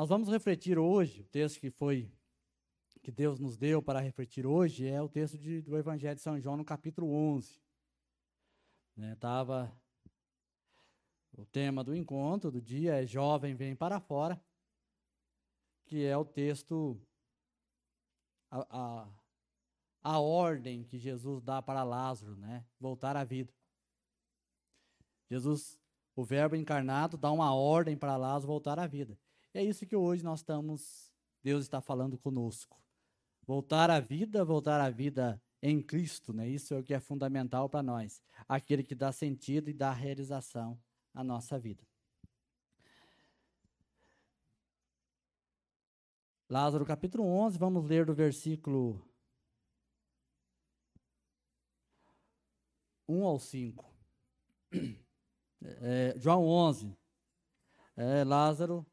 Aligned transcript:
Nós 0.00 0.08
vamos 0.08 0.30
refletir 0.30 0.78
hoje, 0.78 1.20
o 1.20 1.26
texto 1.26 1.60
que 1.60 1.70
foi 1.70 2.10
que 3.02 3.12
Deus 3.12 3.38
nos 3.38 3.58
deu 3.58 3.82
para 3.82 4.00
refletir 4.00 4.46
hoje 4.46 4.88
é 4.88 5.02
o 5.02 5.10
texto 5.10 5.36
de, 5.36 5.60
do 5.60 5.76
Evangelho 5.76 6.14
de 6.14 6.22
São 6.22 6.40
João 6.40 6.56
no 6.56 6.64
capítulo 6.64 7.12
11. 7.12 7.60
Né, 8.96 9.14
tava 9.16 9.70
o 11.36 11.44
tema 11.44 11.84
do 11.84 11.94
encontro 11.94 12.50
do 12.50 12.62
dia 12.62 13.02
é 13.02 13.04
jovem 13.04 13.54
vem 13.54 13.76
para 13.76 14.00
fora, 14.00 14.42
que 15.84 16.02
é 16.02 16.16
o 16.16 16.24
texto 16.24 16.98
a, 18.50 18.66
a, 18.70 19.08
a 20.02 20.18
ordem 20.18 20.82
que 20.82 20.98
Jesus 20.98 21.42
dá 21.42 21.60
para 21.60 21.84
Lázaro, 21.84 22.36
né, 22.36 22.64
voltar 22.80 23.18
à 23.18 23.22
vida. 23.22 23.52
Jesus, 25.28 25.78
o 26.16 26.24
Verbo 26.24 26.56
encarnado, 26.56 27.18
dá 27.18 27.30
uma 27.30 27.54
ordem 27.54 27.98
para 27.98 28.16
Lázaro 28.16 28.46
voltar 28.46 28.78
à 28.78 28.86
vida. 28.86 29.14
E 29.52 29.58
é 29.58 29.64
isso 29.64 29.86
que 29.86 29.96
hoje 29.96 30.22
nós 30.22 30.40
estamos, 30.40 31.12
Deus 31.42 31.62
está 31.62 31.80
falando 31.80 32.16
conosco. 32.16 32.80
Voltar 33.44 33.90
à 33.90 33.98
vida, 33.98 34.44
voltar 34.44 34.80
à 34.80 34.88
vida 34.88 35.42
em 35.60 35.82
Cristo, 35.82 36.32
né? 36.32 36.48
Isso 36.48 36.72
é 36.72 36.78
o 36.78 36.84
que 36.84 36.94
é 36.94 37.00
fundamental 37.00 37.68
para 37.68 37.82
nós. 37.82 38.22
Aquele 38.48 38.84
que 38.84 38.94
dá 38.94 39.10
sentido 39.10 39.68
e 39.68 39.74
dá 39.74 39.92
realização 39.92 40.80
à 41.12 41.24
nossa 41.24 41.58
vida. 41.58 41.84
Lázaro 46.48 46.84
capítulo 46.84 47.24
11, 47.24 47.58
vamos 47.58 47.84
ler 47.84 48.04
do 48.04 48.14
versículo 48.14 49.04
1 53.08 53.24
ao 53.24 53.38
5. 53.38 53.90
É, 55.62 56.14
João 56.16 56.46
11. 56.46 56.96
É, 57.94 58.24
Lázaro 58.24 58.86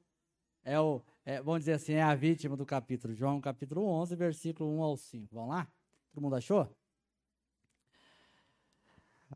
é 0.67 0.77
o, 0.77 1.01
é, 1.25 1.41
vamos 1.41 1.61
dizer 1.61 1.73
assim, 1.73 1.93
é 1.93 2.03
a 2.03 2.13
vítima 2.13 2.57
do 2.57 2.65
capítulo. 2.65 3.13
João 3.13 3.39
capítulo 3.39 3.85
11, 3.85 4.15
versículo 4.17 4.69
1 4.77 4.83
ao 4.83 4.97
5. 4.97 5.33
Vamos 5.33 5.49
lá? 5.51 5.67
Todo 6.11 6.21
mundo 6.21 6.35
achou? 6.35 6.69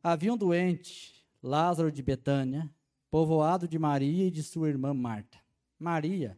Havia 0.04 0.34
um 0.34 0.38
doente, 0.38 1.26
Lázaro 1.42 1.90
de 1.90 2.04
Betânia, 2.04 2.70
povoado 3.10 3.66
de 3.66 3.80
Maria 3.80 4.28
e 4.28 4.32
de 4.32 4.44
sua 4.44 4.68
irmã 4.68 4.94
Marta. 4.94 5.40
Maria 5.80 6.38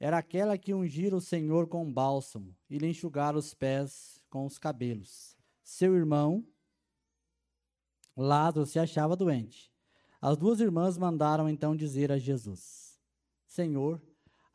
era 0.00 0.16
aquela 0.16 0.56
que 0.56 0.72
ungira 0.72 1.14
o 1.14 1.20
Senhor 1.20 1.66
com 1.66 1.92
bálsamo 1.92 2.56
e 2.70 2.78
lhe 2.78 2.88
enxugara 2.88 3.36
os 3.36 3.52
pés 3.52 4.22
com 4.30 4.46
os 4.46 4.58
cabelos. 4.58 5.36
Seu 5.62 5.94
irmão, 5.94 6.46
Lázaro, 8.16 8.64
se 8.64 8.78
achava 8.78 9.16
doente. 9.16 9.70
As 10.18 10.38
duas 10.38 10.60
irmãs 10.60 10.96
mandaram 10.96 11.46
então 11.46 11.76
dizer 11.76 12.10
a 12.10 12.16
Jesus: 12.16 12.98
Senhor, 13.46 14.00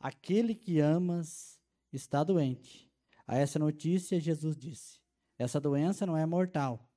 Aquele 0.00 0.54
que 0.54 0.80
amas 0.80 1.60
está 1.92 2.24
doente. 2.24 2.90
A 3.26 3.36
essa 3.36 3.58
notícia, 3.58 4.18
Jesus 4.18 4.56
disse: 4.56 4.98
Essa 5.38 5.60
doença 5.60 6.06
não 6.06 6.16
é 6.16 6.24
mortal, 6.24 6.90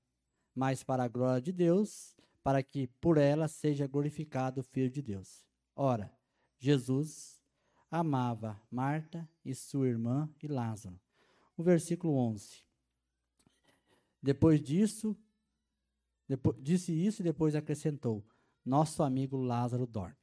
mas 0.55 0.83
para 0.83 1.03
a 1.03 1.07
glória 1.09 1.41
de 1.41 1.51
Deus, 1.51 2.15
para 2.41 2.63
que 2.63 2.87
por 3.01 3.17
ela 3.17 3.49
seja 3.49 3.85
glorificado 3.87 4.61
o 4.61 4.63
Filho 4.63 4.89
de 4.89 5.01
Deus. 5.01 5.45
Ora, 5.75 6.11
Jesus 6.57 7.43
amava 7.91 8.59
Marta 8.71 9.29
e 9.43 9.53
sua 9.53 9.87
irmã 9.87 10.33
e 10.41 10.47
Lázaro. 10.47 10.97
O 11.57 11.61
versículo 11.61 12.15
11. 12.15 12.63
Depois 14.21 14.61
disso, 14.61 15.15
depois, 16.25 16.55
disse 16.61 16.93
isso 16.93 17.21
e 17.21 17.25
depois 17.25 17.53
acrescentou: 17.53 18.25
Nosso 18.63 19.03
amigo 19.03 19.37
Lázaro 19.37 19.85
dorme. 19.85 20.15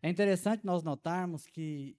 É 0.00 0.08
interessante 0.08 0.64
nós 0.64 0.84
notarmos 0.84 1.44
que 1.46 1.98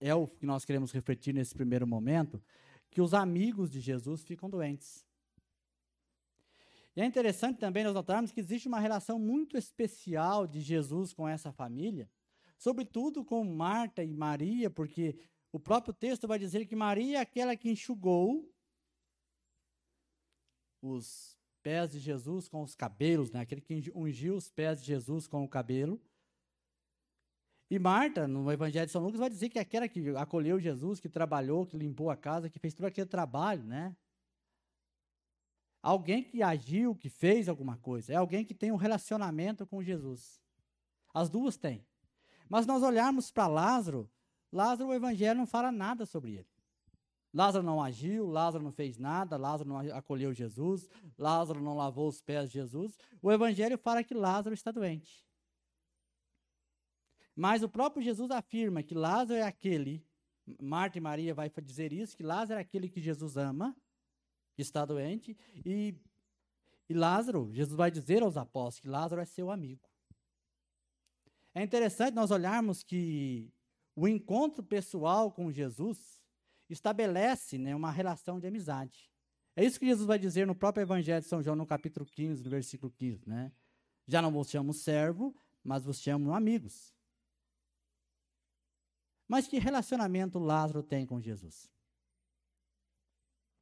é 0.00 0.14
o 0.14 0.26
que 0.26 0.46
nós 0.46 0.64
queremos 0.64 0.92
refletir 0.92 1.34
nesse 1.34 1.54
primeiro 1.54 1.86
momento, 1.86 2.42
que 2.90 3.00
os 3.00 3.14
amigos 3.14 3.70
de 3.70 3.80
Jesus 3.80 4.24
ficam 4.24 4.48
doentes. 4.48 5.04
E 6.96 7.00
é 7.00 7.04
interessante 7.04 7.58
também 7.58 7.84
nós 7.84 7.94
notarmos 7.94 8.32
que 8.32 8.40
existe 8.40 8.66
uma 8.66 8.80
relação 8.80 9.18
muito 9.18 9.56
especial 9.56 10.46
de 10.46 10.60
Jesus 10.60 11.12
com 11.12 11.28
essa 11.28 11.52
família, 11.52 12.10
sobretudo 12.56 13.24
com 13.24 13.44
Marta 13.44 14.02
e 14.02 14.12
Maria, 14.12 14.68
porque 14.68 15.16
o 15.52 15.60
próprio 15.60 15.94
texto 15.94 16.26
vai 16.26 16.38
dizer 16.38 16.66
que 16.66 16.74
Maria 16.74 17.18
é 17.18 17.20
aquela 17.20 17.56
que 17.56 17.70
enxugou 17.70 18.52
os 20.82 21.38
pés 21.62 21.92
de 21.92 21.98
Jesus 21.98 22.48
com 22.48 22.62
os 22.62 22.74
cabelos, 22.74 23.30
né? 23.30 23.40
aquele 23.40 23.60
que 23.60 23.92
ungiu 23.94 24.34
os 24.34 24.50
pés 24.50 24.80
de 24.80 24.86
Jesus 24.86 25.26
com 25.26 25.44
o 25.44 25.48
cabelo. 25.48 26.00
E 27.70 27.78
Marta, 27.78 28.26
no 28.26 28.50
Evangelho 28.50 28.86
de 28.86 28.92
São 28.92 29.02
Lucas, 29.02 29.20
vai 29.20 29.28
dizer 29.28 29.50
que 29.50 29.58
aquela 29.58 29.86
que 29.86 30.08
acolheu 30.16 30.58
Jesus, 30.58 31.00
que 31.00 31.08
trabalhou, 31.08 31.66
que 31.66 31.76
limpou 31.76 32.10
a 32.10 32.16
casa, 32.16 32.48
que 32.48 32.58
fez 32.58 32.72
todo 32.72 32.86
aquele 32.86 33.06
trabalho, 33.06 33.62
né? 33.62 33.94
Alguém 35.82 36.22
que 36.22 36.42
agiu, 36.42 36.94
que 36.94 37.10
fez 37.10 37.48
alguma 37.48 37.76
coisa. 37.76 38.12
É 38.12 38.16
alguém 38.16 38.44
que 38.44 38.54
tem 38.54 38.72
um 38.72 38.76
relacionamento 38.76 39.66
com 39.66 39.82
Jesus. 39.82 40.40
As 41.12 41.28
duas 41.28 41.56
têm. 41.56 41.86
Mas 42.48 42.66
nós 42.66 42.82
olharmos 42.82 43.30
para 43.30 43.46
Lázaro, 43.46 44.10
Lázaro, 44.50 44.88
o 44.88 44.94
Evangelho 44.94 45.38
não 45.38 45.46
fala 45.46 45.70
nada 45.70 46.06
sobre 46.06 46.32
ele. 46.32 46.48
Lázaro 47.32 47.62
não 47.62 47.82
agiu, 47.82 48.26
Lázaro 48.26 48.64
não 48.64 48.72
fez 48.72 48.96
nada, 48.96 49.36
Lázaro 49.36 49.68
não 49.68 49.78
acolheu 49.94 50.32
Jesus, 50.32 50.88
Lázaro 51.18 51.60
não 51.60 51.76
lavou 51.76 52.08
os 52.08 52.22
pés 52.22 52.50
de 52.50 52.54
Jesus. 52.54 52.96
O 53.20 53.30
Evangelho 53.30 53.76
fala 53.76 54.02
que 54.02 54.14
Lázaro 54.14 54.54
está 54.54 54.70
doente. 54.70 55.27
Mas 57.38 57.62
o 57.62 57.68
próprio 57.68 58.02
Jesus 58.02 58.32
afirma 58.32 58.82
que 58.82 58.96
Lázaro 58.96 59.38
é 59.38 59.44
aquele, 59.44 60.04
Marta 60.60 60.98
e 60.98 61.00
Maria 61.00 61.32
vai 61.32 61.48
dizer 61.62 61.92
isso, 61.92 62.16
que 62.16 62.24
Lázaro 62.24 62.58
é 62.58 62.62
aquele 62.62 62.88
que 62.88 63.00
Jesus 63.00 63.36
ama, 63.36 63.76
que 64.56 64.62
está 64.62 64.84
doente, 64.84 65.38
e, 65.64 65.94
e 66.88 66.94
Lázaro, 66.94 67.48
Jesus 67.52 67.76
vai 67.76 67.92
dizer 67.92 68.24
aos 68.24 68.36
apóstolos 68.36 68.80
que 68.80 68.88
Lázaro 68.88 69.20
é 69.20 69.24
seu 69.24 69.52
amigo. 69.52 69.88
É 71.54 71.62
interessante 71.62 72.12
nós 72.12 72.32
olharmos 72.32 72.82
que 72.82 73.52
o 73.94 74.08
encontro 74.08 74.64
pessoal 74.64 75.30
com 75.30 75.52
Jesus 75.52 76.20
estabelece 76.68 77.56
né, 77.56 77.72
uma 77.72 77.92
relação 77.92 78.40
de 78.40 78.48
amizade. 78.48 79.08
É 79.54 79.64
isso 79.64 79.78
que 79.78 79.86
Jesus 79.86 80.08
vai 80.08 80.18
dizer 80.18 80.44
no 80.44 80.56
próprio 80.56 80.82
Evangelho 80.82 81.22
de 81.22 81.28
São 81.28 81.40
João, 81.40 81.54
no 81.54 81.66
capítulo 81.66 82.04
15, 82.04 82.42
no 82.42 82.50
versículo 82.50 82.90
15. 82.90 83.28
Né? 83.28 83.52
Já 84.08 84.20
não 84.20 84.32
vos 84.32 84.50
chamo 84.50 84.74
servo, 84.74 85.32
mas 85.62 85.84
vos 85.84 86.00
chamo 86.00 86.34
amigos. 86.34 86.97
Mas 89.28 89.46
que 89.46 89.58
relacionamento 89.58 90.38
Lázaro 90.38 90.82
tem 90.82 91.04
com 91.04 91.20
Jesus? 91.20 91.70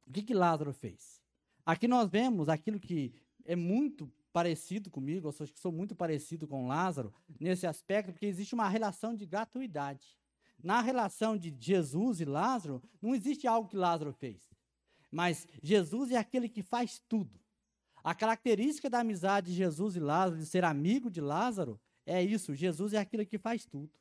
O 0.07 0.11
que, 0.13 0.23
que 0.23 0.33
Lázaro 0.33 0.73
fez? 0.73 1.21
Aqui 1.65 1.87
nós 1.87 2.09
vemos 2.09 2.47
aquilo 2.47 2.79
que 2.79 3.13
é 3.43 3.55
muito 3.55 4.09
parecido 4.31 4.89
comigo, 4.89 5.27
eu 5.27 5.31
sou, 5.33 5.47
sou 5.55 5.71
muito 5.71 5.95
parecido 5.95 6.47
com 6.47 6.67
Lázaro 6.67 7.13
nesse 7.39 7.67
aspecto, 7.67 8.13
porque 8.13 8.25
existe 8.25 8.55
uma 8.55 8.69
relação 8.69 9.13
de 9.13 9.25
gratuidade. 9.25 10.17
Na 10.63 10.81
relação 10.81 11.37
de 11.37 11.55
Jesus 11.59 12.21
e 12.21 12.25
Lázaro, 12.25 12.81
não 13.01 13.13
existe 13.13 13.47
algo 13.47 13.67
que 13.67 13.75
Lázaro 13.75 14.13
fez. 14.13 14.49
Mas 15.11 15.47
Jesus 15.61 16.11
é 16.11 16.17
aquele 16.17 16.47
que 16.47 16.63
faz 16.63 17.01
tudo. 17.07 17.39
A 18.03 18.15
característica 18.15 18.89
da 18.89 18.99
amizade 18.99 19.47
de 19.47 19.57
Jesus 19.57 19.95
e 19.95 19.99
Lázaro, 19.99 20.39
de 20.39 20.45
ser 20.45 20.63
amigo 20.63 21.09
de 21.09 21.19
Lázaro, 21.19 21.79
é 22.05 22.23
isso: 22.23 22.55
Jesus 22.55 22.93
é 22.93 22.97
aquele 22.97 23.25
que 23.25 23.37
faz 23.37 23.65
tudo. 23.65 23.91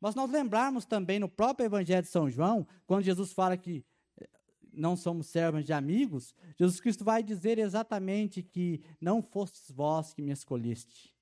Mas 0.00 0.14
nós 0.14 0.30
lembrarmos 0.30 0.84
também 0.84 1.18
no 1.18 1.28
próprio 1.28 1.66
Evangelho 1.66 2.02
de 2.02 2.08
São 2.08 2.30
João, 2.30 2.66
quando 2.86 3.04
Jesus 3.04 3.32
fala 3.32 3.56
que 3.56 3.84
eh, 4.18 4.28
não 4.72 4.96
somos 4.96 5.26
servos 5.26 5.64
de 5.64 5.72
amigos, 5.72 6.34
Jesus 6.58 6.80
Cristo 6.80 7.04
vai 7.04 7.22
dizer 7.22 7.58
exatamente 7.58 8.42
que 8.42 8.82
não 9.00 9.22
fostes 9.22 9.70
vós 9.70 10.12
que 10.12 10.22
me 10.22 10.32
escolheste, 10.32 11.14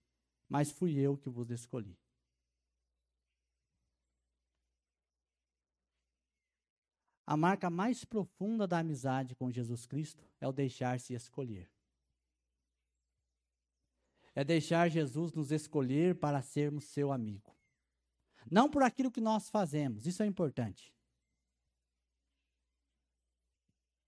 mas 0.49 0.71
fui 0.71 0.99
eu 0.99 1.17
que 1.17 1.29
vos 1.29 1.51
escolhi. 1.51 1.97
A 7.27 7.37
marca 7.37 7.71
mais 7.71 8.05
profunda 8.05 8.67
da 8.67 8.79
amizade 8.79 9.35
com 9.35 9.51
Jesus 9.51 9.87
Cristo 9.87 10.23
é 10.41 10.47
o 10.47 10.53
deixar-se 10.53 11.15
escolher. 11.15 11.71
É 14.35 14.45
deixar 14.45 14.91
Jesus 14.91 15.33
nos 15.33 15.51
escolher 15.51 16.17
para 16.17 16.43
sermos 16.43 16.85
seu 16.85 17.13
amigo. 17.13 17.55
Não 18.51 18.71
por 18.71 18.83
aquilo 18.83 19.11
que 19.11 19.21
nós 19.21 19.49
fazemos, 19.49 20.07
isso 20.07 20.23
é 20.23 20.27
importante. 20.27 20.95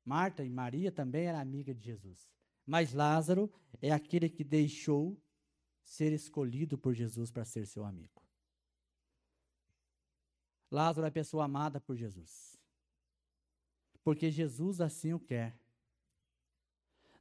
Marta 0.04 0.44
e 0.44 0.48
Maria 0.48 0.92
também 0.92 1.26
eram 1.26 1.40
amigas 1.40 1.76
de 1.76 1.84
Jesus. 1.84 2.30
Mas 2.64 2.92
Lázaro 2.92 3.52
é 3.82 3.90
aquele 3.90 4.28
que 4.28 4.44
deixou 4.44 5.20
ser 5.84 6.12
escolhido 6.12 6.76
por 6.76 6.94
Jesus 6.94 7.30
para 7.30 7.44
ser 7.44 7.66
seu 7.66 7.84
amigo. 7.84 8.22
Lázaro 10.70 11.06
é 11.06 11.08
a 11.08 11.12
pessoa 11.12 11.44
amada 11.44 11.80
por 11.80 11.96
Jesus. 11.96 12.60
Porque 14.02 14.30
Jesus 14.30 14.80
assim 14.80 15.12
o 15.12 15.20
quer. 15.20 15.58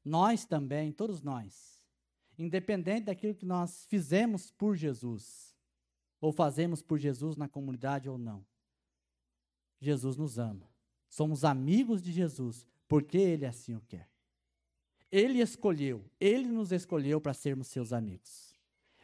Nós 0.04 0.46
também, 0.46 0.92
todos 0.92 1.22
nós, 1.22 1.84
independente 2.38 3.06
daquilo 3.06 3.34
que 3.34 3.46
nós 3.46 3.86
fizemos 3.86 4.52
por 4.52 4.76
Jesus, 4.76 5.55
ou 6.26 6.32
fazemos 6.32 6.82
por 6.82 6.98
Jesus 6.98 7.36
na 7.36 7.48
comunidade 7.48 8.10
ou 8.10 8.18
não. 8.18 8.44
Jesus 9.80 10.18
nos 10.18 10.40
ama. 10.40 10.68
Somos 11.08 11.46
amigos 11.46 12.02
de 12.02 12.12
Jesus, 12.12 12.66
porque 12.88 13.16
Ele 13.16 13.46
assim 13.46 13.76
o 13.76 13.82
quer. 13.82 14.10
Ele 15.12 15.40
escolheu, 15.40 16.04
Ele 16.20 16.48
nos 16.48 16.72
escolheu 16.72 17.22
para 17.22 17.32
sermos 17.32 17.68
seus 17.68 17.94
amigos. 17.94 18.56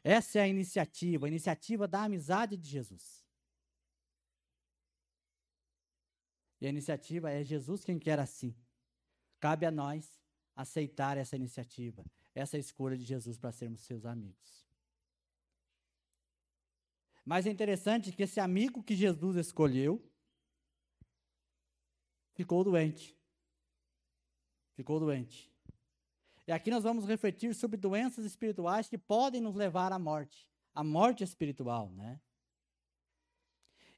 Essa 0.04 0.40
é 0.40 0.42
a 0.42 0.48
iniciativa, 0.48 1.28
a 1.28 1.30
iniciativa 1.30 1.88
da 1.88 2.06
amizade 2.06 2.58
de 2.58 2.68
Jesus. 2.68 3.24
E 6.60 6.66
a 6.66 6.70
iniciativa 6.70 7.30
é 7.30 7.44
Jesus 7.44 7.84
quem 7.84 8.00
quer 8.00 8.18
assim. 8.18 8.56
Cabe 9.40 9.68
a 9.68 9.70
nós 9.70 10.20
aceitar 10.56 11.18
essa 11.18 11.36
iniciativa, 11.36 12.04
essa 12.34 12.58
escolha 12.58 12.98
de 12.98 13.04
Jesus 13.04 13.38
para 13.38 13.52
sermos 13.52 13.82
seus 13.82 14.08
amigos. 14.08 14.71
Mas 17.24 17.46
é 17.46 17.50
interessante 17.50 18.12
que 18.12 18.24
esse 18.24 18.40
amigo 18.40 18.84
que 18.84 18.96
Jesus 18.96 19.36
escolheu 19.36 20.04
ficou 22.34 22.64
doente. 22.64 23.18
Ficou 24.76 25.00
doente. 25.00 25.52
E 26.48 26.52
aqui 26.52 26.72
nós 26.72 26.84
vamos 26.84 27.06
refletir 27.06 27.54
sobre 27.54 27.78
doenças 27.78 28.26
espirituais 28.26 28.90
que 28.90 28.98
podem 28.98 29.40
nos 29.40 29.56
levar 29.56 29.94
à 29.94 30.00
morte, 30.00 30.50
à 30.74 30.84
morte 30.84 31.24
espiritual, 31.24 31.92
né? 31.92 32.20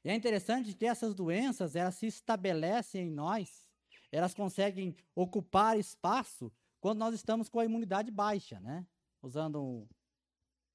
E 0.04 0.10
é 0.10 0.14
interessante 0.14 0.74
que 0.74 0.84
essas 0.84 1.14
doenças, 1.14 1.74
elas 1.74 1.94
se 1.94 2.06
estabelecem 2.06 3.08
em 3.08 3.10
nós, 3.10 3.70
elas 4.12 4.34
conseguem 4.34 4.94
ocupar 5.14 5.78
espaço 5.78 6.52
quando 6.78 6.98
nós 6.98 7.14
estamos 7.14 7.48
com 7.48 7.58
a 7.58 7.64
imunidade 7.64 8.10
baixa, 8.10 8.60
né? 8.60 8.86
Usando 9.22 9.62
um, 9.62 9.88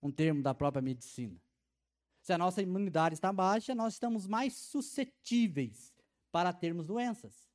um 0.02 0.12
termo 0.12 0.42
da 0.42 0.56
própria 0.56 0.82
medicina. 0.82 1.40
Se 2.30 2.34
a 2.34 2.38
nossa 2.38 2.62
imunidade 2.62 3.16
está 3.16 3.34
baixa, 3.34 3.74
nós 3.74 3.94
estamos 3.94 4.28
mais 4.28 4.54
suscetíveis 4.54 5.92
para 6.32 6.54
termos 6.54 6.86
doenças 6.86 7.50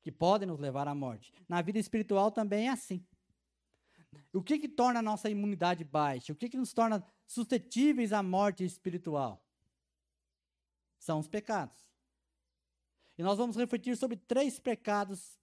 que 0.00 0.10
podem 0.10 0.48
nos 0.48 0.58
levar 0.58 0.88
à 0.88 0.94
morte. 0.94 1.30
Na 1.46 1.60
vida 1.60 1.78
espiritual 1.78 2.32
também 2.32 2.68
é 2.68 2.70
assim. 2.70 3.06
O 4.32 4.42
que, 4.42 4.58
que 4.58 4.66
torna 4.66 5.00
a 5.00 5.02
nossa 5.02 5.28
imunidade 5.28 5.84
baixa? 5.84 6.32
O 6.32 6.36
que, 6.36 6.48
que 6.48 6.56
nos 6.56 6.72
torna 6.72 7.06
suscetíveis 7.26 8.14
à 8.14 8.22
morte 8.22 8.64
espiritual? 8.64 9.44
São 10.98 11.18
os 11.18 11.28
pecados. 11.28 11.86
E 13.18 13.22
nós 13.22 13.36
vamos 13.36 13.56
refletir 13.56 13.94
sobre 13.94 14.16
três 14.16 14.58
pecados 14.58 15.38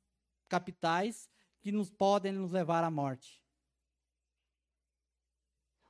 capitais 0.50 1.30
que 1.62 1.72
nos 1.72 1.92
podem 1.92 2.31
nos 2.31 2.51
levar 2.51 2.84
à 2.84 2.89
morte. 2.89 3.39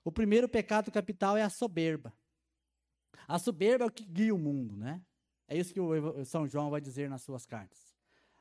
O 0.04 0.12
primeiro 0.12 0.50
pecado 0.50 0.92
capital 0.92 1.38
é 1.38 1.42
a 1.42 1.50
soberba. 1.50 2.14
A 3.32 3.40
soberba 3.40 3.86
é 3.86 3.88
o 3.88 3.92
que 3.92 4.04
guia 4.04 4.36
o 4.36 4.38
mundo, 4.38 4.76
né? 4.76 5.02
É 5.48 5.58
isso 5.58 5.74
que 5.74 5.80
o 5.80 6.26
São 6.26 6.46
João 6.46 6.70
vai 6.70 6.82
dizer 6.82 7.10
nas 7.10 7.22
suas 7.22 7.46
cartas. 7.46 7.80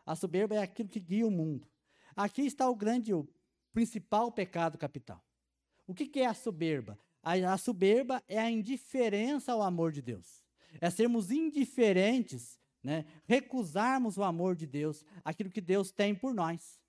A 0.04 0.16
soberba 0.16 0.56
é 0.56 0.58
aquilo 0.58 0.88
que 0.88 0.98
guia 0.98 1.24
o 1.24 1.30
mundo. 1.30 1.64
Aqui 2.16 2.42
está 2.42 2.68
o 2.68 2.74
grande, 2.74 3.14
o 3.14 3.28
principal 3.72 4.32
pecado 4.32 4.76
capital. 4.76 5.24
O 5.86 5.94
que, 5.94 6.18
é 6.18 6.26
a 6.26 6.34
soberba? 6.34 6.98
A 7.22 7.56
soberba 7.56 8.20
é 8.26 8.40
a 8.40 8.50
indiferença 8.50 9.52
ao 9.52 9.62
amor 9.62 9.92
de 9.92 10.02
Deus. 10.02 10.42
É 10.80 10.90
sermos 10.90 11.30
indiferentes, 11.30 12.58
né? 12.82 13.04
recusarmos 13.28 14.18
o 14.18 14.24
amor 14.24 14.56
de 14.56 14.66
Deus, 14.66 15.04
aquilo 15.24 15.50
que 15.50 15.60
Deus 15.60 15.92
tem 15.92 16.16
por 16.16 16.34
nós. 16.34 16.80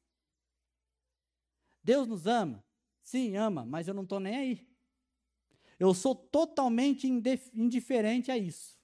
Deus 1.84 2.08
nos 2.08 2.26
ama? 2.26 2.66
Sim, 3.04 3.38
ama, 3.38 3.64
mas 3.64 3.88
eu 3.88 3.94
não 3.94 4.04
estou 4.04 4.20
nem 4.20 4.36
aí. 4.36 4.71
Eu 5.82 5.96
sou 5.96 6.14
totalmente 6.14 7.08
indiferente 7.08 8.30
a 8.30 8.38
isso. 8.38 8.78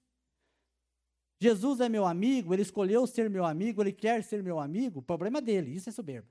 Jesus 1.40 1.80
é 1.80 1.88
meu 1.88 2.08
amigo, 2.08 2.52
ele 2.56 2.64
escolheu 2.64 3.06
ser 3.06 3.30
meu 3.30 3.46
amigo, 3.46 3.84
ele 3.84 3.94
quer 3.94 4.24
ser 4.24 4.42
meu 4.42 4.60
amigo, 4.60 4.98
o 4.98 5.04
problema 5.04 5.38
é 5.38 5.42
dele, 5.42 5.76
isso 5.76 5.90
é 5.90 5.92
soberba. 5.92 6.28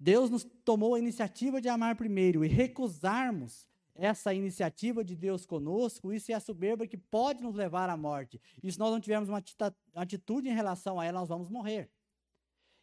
Deus 0.00 0.30
nos 0.30 0.44
tomou 0.64 0.94
a 0.94 0.98
iniciativa 0.98 1.60
de 1.60 1.68
amar 1.68 1.94
primeiro 1.94 2.42
e 2.42 2.48
recusarmos 2.48 3.68
essa 3.94 4.32
iniciativa 4.32 5.04
de 5.04 5.14
Deus 5.14 5.44
conosco, 5.44 6.14
isso 6.14 6.32
é 6.32 6.34
a 6.34 6.40
soberba 6.40 6.86
que 6.86 6.96
pode 6.96 7.42
nos 7.42 7.54
levar 7.54 7.90
à 7.90 7.96
morte. 7.96 8.40
E 8.62 8.72
se 8.72 8.78
nós 8.78 8.90
não 8.90 9.00
tivermos 9.00 9.28
uma 9.28 9.44
atitude 9.96 10.48
em 10.48 10.54
relação 10.54 10.98
a 10.98 11.04
ela, 11.04 11.20
nós 11.20 11.28
vamos 11.28 11.50
morrer. 11.50 11.90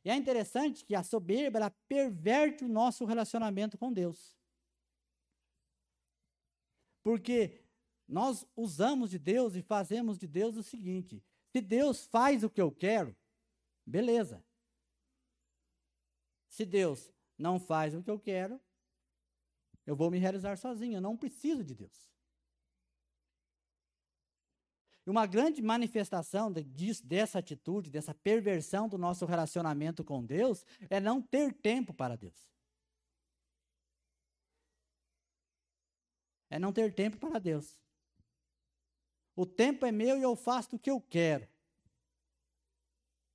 E 0.06 0.10
é 0.12 0.16
interessante 0.16 0.86
que 0.86 0.94
a 0.94 1.02
soberba 1.02 1.58
ela 1.58 1.72
perverte 1.88 2.64
o 2.64 2.68
nosso 2.70 3.06
relacionamento 3.06 3.76
com 3.76 3.92
Deus. 3.92 4.38
Porque 7.02 7.66
nós 8.08 8.48
usamos 8.56 9.10
de 9.10 9.18
Deus 9.18 9.56
e 9.56 9.64
fazemos 9.64 10.20
de 10.20 10.28
Deus 10.28 10.56
o 10.58 10.62
seguinte: 10.64 11.24
se 11.52 11.60
Deus 11.60 12.06
faz 12.06 12.44
o 12.44 12.50
que 12.52 12.62
eu 12.62 12.72
quero, 12.72 13.16
beleza. 13.84 14.46
Se 16.50 16.66
Deus 16.66 17.12
não 17.36 17.60
faz 17.60 17.96
o 17.96 18.04
que 18.04 18.10
eu 18.12 18.20
quero, 18.20 18.62
eu 19.88 19.96
vou 19.96 20.12
me 20.12 20.20
realizar 20.20 20.56
sozinho, 20.56 20.98
eu 20.98 21.02
não 21.02 21.18
preciso 21.18 21.64
de 21.64 21.74
Deus. 21.74 22.15
E 25.06 25.10
uma 25.10 25.26
grande 25.26 25.62
manifestação 25.62 26.52
de, 26.52 26.64
dessa 27.04 27.40
atitude, 27.40 27.92
dessa 27.92 28.14
perversão 28.14 28.88
do 28.90 28.98
nosso 28.98 29.26
relacionamento 29.26 30.04
com 30.04 30.26
Deus, 30.26 30.66
é 30.90 31.00
não 31.00 31.22
ter 31.22 31.54
tempo 31.54 31.94
para 31.94 32.16
Deus. 32.16 32.56
é 36.56 36.60
não 36.60 36.72
ter 36.72 36.94
tempo 36.94 37.18
para 37.18 37.38
Deus. 37.38 37.78
O 39.36 39.46
tempo 39.46 39.86
é 39.86 39.92
meu 39.92 40.18
e 40.18 40.22
eu 40.22 40.36
faço 40.36 40.76
o 40.76 40.80
que 40.80 40.90
eu 40.90 41.02
quero. 41.02 41.48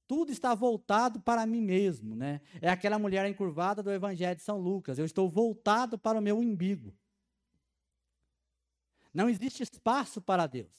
Tudo 0.06 0.32
está 0.32 0.54
voltado 0.54 1.20
para 1.20 1.46
mim 1.46 1.60
mesmo, 1.60 2.16
né? 2.16 2.40
É 2.60 2.68
aquela 2.68 2.98
mulher 2.98 3.28
encurvada 3.28 3.82
do 3.82 3.92
Evangelho 3.92 4.36
de 4.36 4.42
São 4.42 4.58
Lucas. 4.58 4.98
Eu 4.98 5.04
estou 5.04 5.28
voltado 5.28 5.98
para 5.98 6.18
o 6.18 6.22
meu 6.22 6.38
umbigo. 6.38 6.96
Não 9.12 9.28
existe 9.28 9.62
espaço 9.62 10.20
para 10.20 10.46
Deus. 10.46 10.72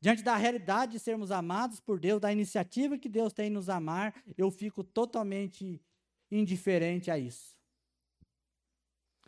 Diante 0.00 0.22
da 0.22 0.34
realidade 0.34 0.92
de 0.92 0.98
sermos 0.98 1.30
amados 1.30 1.78
por 1.78 2.00
Deus, 2.00 2.20
da 2.20 2.32
iniciativa 2.32 2.96
que 2.96 3.08
Deus 3.08 3.34
tem 3.34 3.48
em 3.48 3.50
nos 3.50 3.68
amar, 3.68 4.14
eu 4.36 4.50
fico 4.50 4.82
totalmente 4.82 5.78
indiferente 6.30 7.10
a 7.10 7.18
isso. 7.18 7.54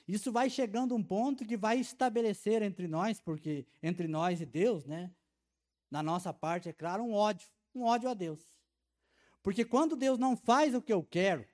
Isso 0.09 0.33
vai 0.33 0.49
chegando 0.49 0.95
um 0.95 1.03
ponto 1.03 1.45
que 1.45 1.59
vai 1.59 1.79
estabelecer 1.79 2.63
entre 2.63 2.89
nós, 2.89 3.21
porque 3.21 3.67
entre 3.83 4.09
nós 4.09 4.41
e 4.41 4.47
Deus, 4.47 4.87
né? 4.87 5.15
Na 5.91 6.03
nossa 6.03 6.33
parte, 6.33 6.71
é 6.71 6.73
claro, 6.73 7.03
um 7.03 7.13
ódio, 7.13 7.47
um 7.75 7.83
ódio 7.83 8.09
a 8.09 8.15
Deus. 8.15 8.41
Porque 9.43 9.67
quando 9.67 9.95
Deus 9.95 10.19
não 10.19 10.35
faz 10.35 10.75
o 10.75 10.81
que 10.81 10.93
eu 10.93 11.03
quero, 11.03 11.47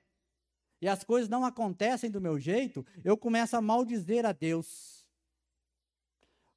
e 0.81 0.87
as 0.87 1.03
coisas 1.03 1.27
não 1.27 1.43
acontecem 1.43 2.09
do 2.09 2.21
meu 2.21 2.39
jeito, 2.39 2.85
eu 3.03 3.17
começo 3.17 3.57
a 3.57 3.61
maldizer 3.61 4.25
a 4.25 4.31
Deus. 4.31 5.05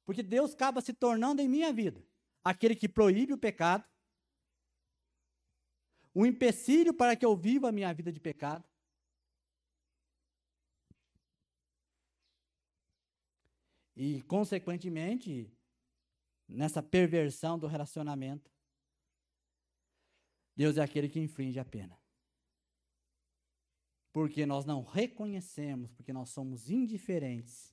Porque 0.05 0.23
Deus 0.23 0.53
acaba 0.53 0.79
se 0.79 0.93
tornando 0.93 1.41
em 1.41 1.47
minha 1.49 1.73
vida 1.73 2.01
aquele 2.43 2.75
que 2.75 2.89
proíbe 2.89 3.33
o 3.33 3.37
pecado, 3.37 3.83
um 6.15 6.25
empecilho 6.25 6.93
para 6.93 7.15
que 7.15 7.25
eu 7.25 7.35
viva 7.35 7.69
a 7.69 7.71
minha 7.71 7.91
vida 7.93 8.11
de 8.11 8.19
pecado, 8.19 8.63
E, 13.95 14.21
consequentemente, 14.23 15.51
nessa 16.47 16.81
perversão 16.81 17.57
do 17.59 17.67
relacionamento, 17.67 18.51
Deus 20.55 20.77
é 20.77 20.81
aquele 20.81 21.09
que 21.09 21.19
infringe 21.19 21.59
a 21.59 21.65
pena. 21.65 21.99
Porque 24.11 24.45
nós 24.45 24.65
não 24.65 24.83
reconhecemos, 24.83 25.91
porque 25.91 26.13
nós 26.13 26.29
somos 26.29 26.69
indiferentes 26.69 27.71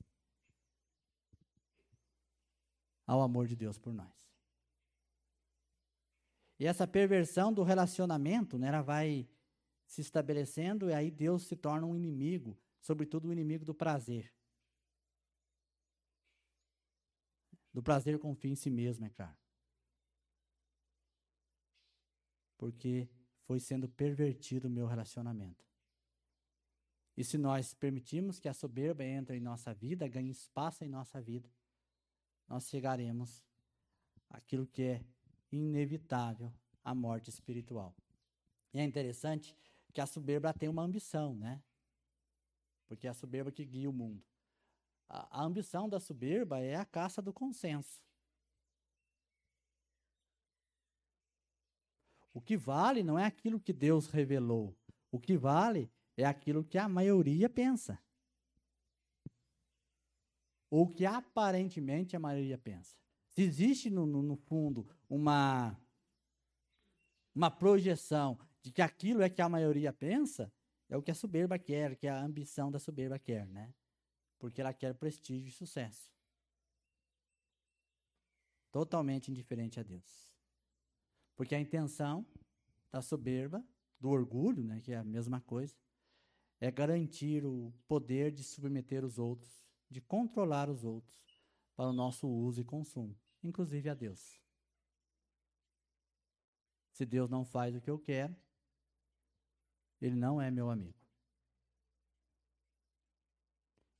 ao 3.06 3.20
amor 3.20 3.46
de 3.46 3.56
Deus 3.56 3.76
por 3.76 3.92
nós. 3.92 4.29
E 6.60 6.66
essa 6.66 6.86
perversão 6.86 7.50
do 7.50 7.62
relacionamento, 7.62 8.58
né, 8.58 8.68
ela 8.68 8.82
vai 8.82 9.26
se 9.86 10.02
estabelecendo 10.02 10.90
e 10.90 10.92
aí 10.92 11.10
Deus 11.10 11.44
se 11.44 11.56
torna 11.56 11.86
um 11.86 11.96
inimigo, 11.96 12.54
sobretudo 12.82 13.24
o 13.24 13.28
um 13.28 13.32
inimigo 13.32 13.64
do 13.64 13.74
prazer. 13.74 14.30
Do 17.72 17.82
prazer 17.82 18.18
confia 18.18 18.50
em 18.50 18.54
si 18.54 18.68
mesmo, 18.68 19.06
é 19.06 19.08
claro. 19.08 19.38
Porque 22.58 23.08
foi 23.44 23.58
sendo 23.58 23.88
pervertido 23.88 24.68
o 24.68 24.70
meu 24.70 24.86
relacionamento. 24.86 25.64
E 27.16 27.24
se 27.24 27.38
nós 27.38 27.72
permitirmos 27.72 28.38
que 28.38 28.50
a 28.50 28.52
soberba 28.52 29.02
entre 29.02 29.38
em 29.38 29.40
nossa 29.40 29.72
vida, 29.72 30.06
ganhe 30.06 30.30
espaço 30.30 30.84
em 30.84 30.90
nossa 30.90 31.22
vida, 31.22 31.50
nós 32.46 32.68
chegaremos 32.68 33.42
àquilo 34.28 34.66
que 34.66 34.82
é 34.82 35.04
inevitável, 35.52 36.52
a 36.84 36.94
morte 36.94 37.30
espiritual. 37.30 37.94
E 38.72 38.78
é 38.78 38.84
interessante 38.84 39.56
que 39.92 40.00
a 40.00 40.06
soberba 40.06 40.52
tem 40.52 40.68
uma 40.68 40.82
ambição, 40.82 41.34
né? 41.34 41.60
porque 42.90 43.06
é 43.06 43.10
a 43.10 43.14
soberba 43.14 43.52
que 43.52 43.64
guia 43.64 43.88
o 43.88 43.92
mundo. 43.92 44.20
A, 45.08 45.42
a 45.42 45.44
ambição 45.44 45.88
da 45.88 46.00
soberba 46.00 46.58
é 46.58 46.74
a 46.74 46.84
caça 46.84 47.22
do 47.22 47.32
consenso. 47.32 48.02
O 52.34 52.40
que 52.40 52.56
vale 52.56 53.04
não 53.04 53.16
é 53.16 53.24
aquilo 53.24 53.60
que 53.60 53.72
Deus 53.72 54.08
revelou. 54.08 54.76
O 55.08 55.20
que 55.20 55.36
vale 55.36 55.88
é 56.16 56.24
aquilo 56.24 56.64
que 56.64 56.76
a 56.76 56.88
maioria 56.88 57.48
pensa. 57.48 57.96
Ou 60.68 60.88
que 60.88 61.06
aparentemente 61.06 62.16
a 62.16 62.20
maioria 62.20 62.58
pensa. 62.58 62.99
Existe 63.42 63.88
no, 63.88 64.06
no, 64.06 64.22
no 64.22 64.36
fundo 64.36 64.86
uma, 65.08 65.74
uma 67.34 67.50
projeção 67.50 68.38
de 68.60 68.70
que 68.70 68.82
aquilo 68.82 69.22
é 69.22 69.30
que 69.30 69.40
a 69.40 69.48
maioria 69.48 69.92
pensa, 69.92 70.52
é 70.88 70.96
o 70.96 71.02
que 71.02 71.10
a 71.10 71.14
soberba 71.14 71.58
quer, 71.58 71.96
que 71.96 72.06
a 72.06 72.20
ambição 72.20 72.70
da 72.70 72.78
soberba 72.78 73.18
quer, 73.18 73.46
né? 73.46 73.72
Porque 74.38 74.60
ela 74.60 74.74
quer 74.74 74.94
prestígio 74.94 75.48
e 75.48 75.52
sucesso. 75.52 76.12
Totalmente 78.70 79.30
indiferente 79.30 79.80
a 79.80 79.82
Deus. 79.82 80.34
Porque 81.34 81.54
a 81.54 81.60
intenção 81.60 82.26
da 82.92 83.00
soberba, 83.00 83.64
do 83.98 84.10
orgulho, 84.10 84.62
né, 84.62 84.80
que 84.80 84.92
é 84.92 84.96
a 84.96 85.04
mesma 85.04 85.40
coisa, 85.40 85.74
é 86.60 86.70
garantir 86.70 87.46
o 87.46 87.72
poder 87.88 88.30
de 88.32 88.44
submeter 88.44 89.04
os 89.04 89.18
outros, 89.18 89.66
de 89.88 90.00
controlar 90.00 90.68
os 90.68 90.84
outros 90.84 91.18
para 91.74 91.88
o 91.88 91.92
nosso 91.92 92.28
uso 92.28 92.60
e 92.60 92.64
consumo, 92.64 93.16
inclusive 93.42 93.88
a 93.88 93.94
Deus. 93.94 94.40
Se 96.92 97.06
Deus 97.06 97.30
não 97.30 97.44
faz 97.44 97.74
o 97.74 97.80
que 97.80 97.90
eu 97.90 97.98
quero, 97.98 98.36
ele 100.00 100.16
não 100.16 100.40
é 100.40 100.50
meu 100.50 100.70
amigo. 100.70 100.98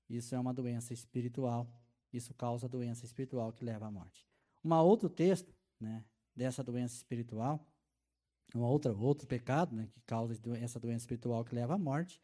Isso 0.08 0.34
é 0.34 0.40
uma 0.40 0.52
doença 0.52 0.92
espiritual. 0.92 1.70
Isso 2.12 2.34
causa 2.34 2.68
doença 2.68 3.04
espiritual 3.04 3.52
que 3.52 3.64
leva 3.64 3.86
à 3.86 3.90
morte. 3.90 4.26
Um 4.64 4.74
outro 4.74 5.08
texto, 5.08 5.54
né, 5.78 6.04
dessa 6.34 6.62
doença 6.62 6.94
espiritual, 6.96 7.64
um 8.54 8.60
outra, 8.60 8.92
outro 8.92 9.26
pecado 9.26 9.74
né, 9.74 9.86
que 9.86 10.00
causa 10.00 10.34
essa 10.60 10.80
doença 10.80 11.04
espiritual 11.04 11.44
que 11.44 11.54
leva 11.54 11.74
à 11.74 11.78
morte, 11.78 12.20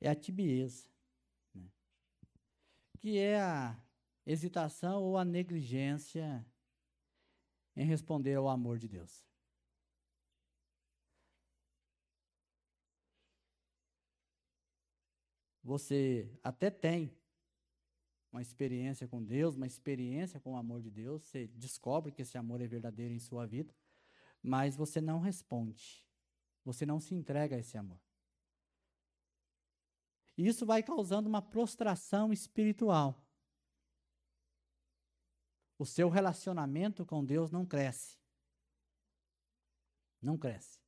é 0.00 0.10
a 0.10 0.14
tibieza, 0.14 0.86
né, 1.54 1.68
que 2.98 3.18
é 3.18 3.40
a 3.40 3.76
hesitação 4.26 5.02
ou 5.02 5.16
a 5.16 5.24
negligência 5.24 6.44
em 7.76 7.84
responder 7.84 8.34
ao 8.34 8.48
amor 8.48 8.78
de 8.78 8.88
Deus. 8.88 9.24
Você 15.62 16.28
até 16.42 16.70
tem 16.70 17.16
uma 18.32 18.42
experiência 18.42 19.06
com 19.06 19.22
Deus, 19.22 19.54
uma 19.54 19.66
experiência 19.66 20.40
com 20.40 20.52
o 20.52 20.56
amor 20.56 20.80
de 20.80 20.90
Deus, 20.90 21.22
você 21.22 21.46
descobre 21.48 22.10
que 22.10 22.22
esse 22.22 22.36
amor 22.38 22.60
é 22.60 22.66
verdadeiro 22.66 23.12
em 23.12 23.18
sua 23.18 23.46
vida, 23.46 23.74
mas 24.42 24.74
você 24.74 25.00
não 25.00 25.20
responde. 25.20 26.04
Você 26.64 26.86
não 26.86 26.98
se 26.98 27.14
entrega 27.14 27.56
a 27.56 27.58
esse 27.58 27.76
amor. 27.76 28.00
E 30.36 30.46
isso 30.46 30.64
vai 30.64 30.82
causando 30.82 31.28
uma 31.28 31.42
prostração 31.42 32.32
espiritual. 32.32 33.21
O 35.78 35.86
seu 35.86 36.08
relacionamento 36.08 37.04
com 37.04 37.24
Deus 37.24 37.50
não 37.50 37.66
cresce. 37.66 38.16
Não 40.20 40.38
cresce. 40.38 40.80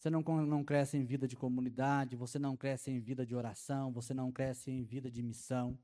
Você 0.00 0.08
não, 0.08 0.22
não 0.22 0.64
cresce 0.64 0.96
em 0.96 1.04
vida 1.04 1.28
de 1.28 1.36
comunidade, 1.36 2.16
você 2.16 2.38
não 2.38 2.56
cresce 2.56 2.90
em 2.90 2.98
vida 2.98 3.26
de 3.26 3.34
oração, 3.34 3.92
você 3.92 4.14
não 4.14 4.32
cresce 4.32 4.70
em 4.70 4.82
vida 4.82 5.10
de 5.10 5.22
missão. 5.22 5.78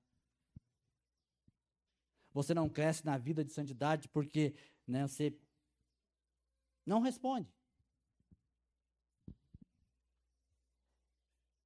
Você 2.33 2.54
não 2.54 2.68
cresce 2.68 3.04
na 3.04 3.18
vida 3.18 3.45
de 3.45 3.52
santidade 3.52 4.09
porque 4.09 4.54
né, 4.87 5.06
você 5.06 5.38
não 6.85 7.00
responde. 7.00 7.54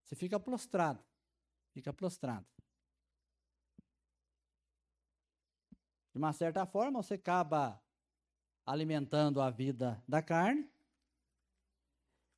Você 0.05 0.17
fica 0.17 0.40
prostrado. 0.40 1.05
Fica 1.73 1.93
prostrado. 1.93 2.47
De 6.12 6.19
uma 6.19 6.33
certa 6.33 6.67
forma, 6.67 7.02
você 7.02 7.14
acaba 7.14 7.81
alimentando 8.67 9.40
a 9.40 9.50
vida 9.50 10.02
da 10.07 10.23
carne 10.23 10.69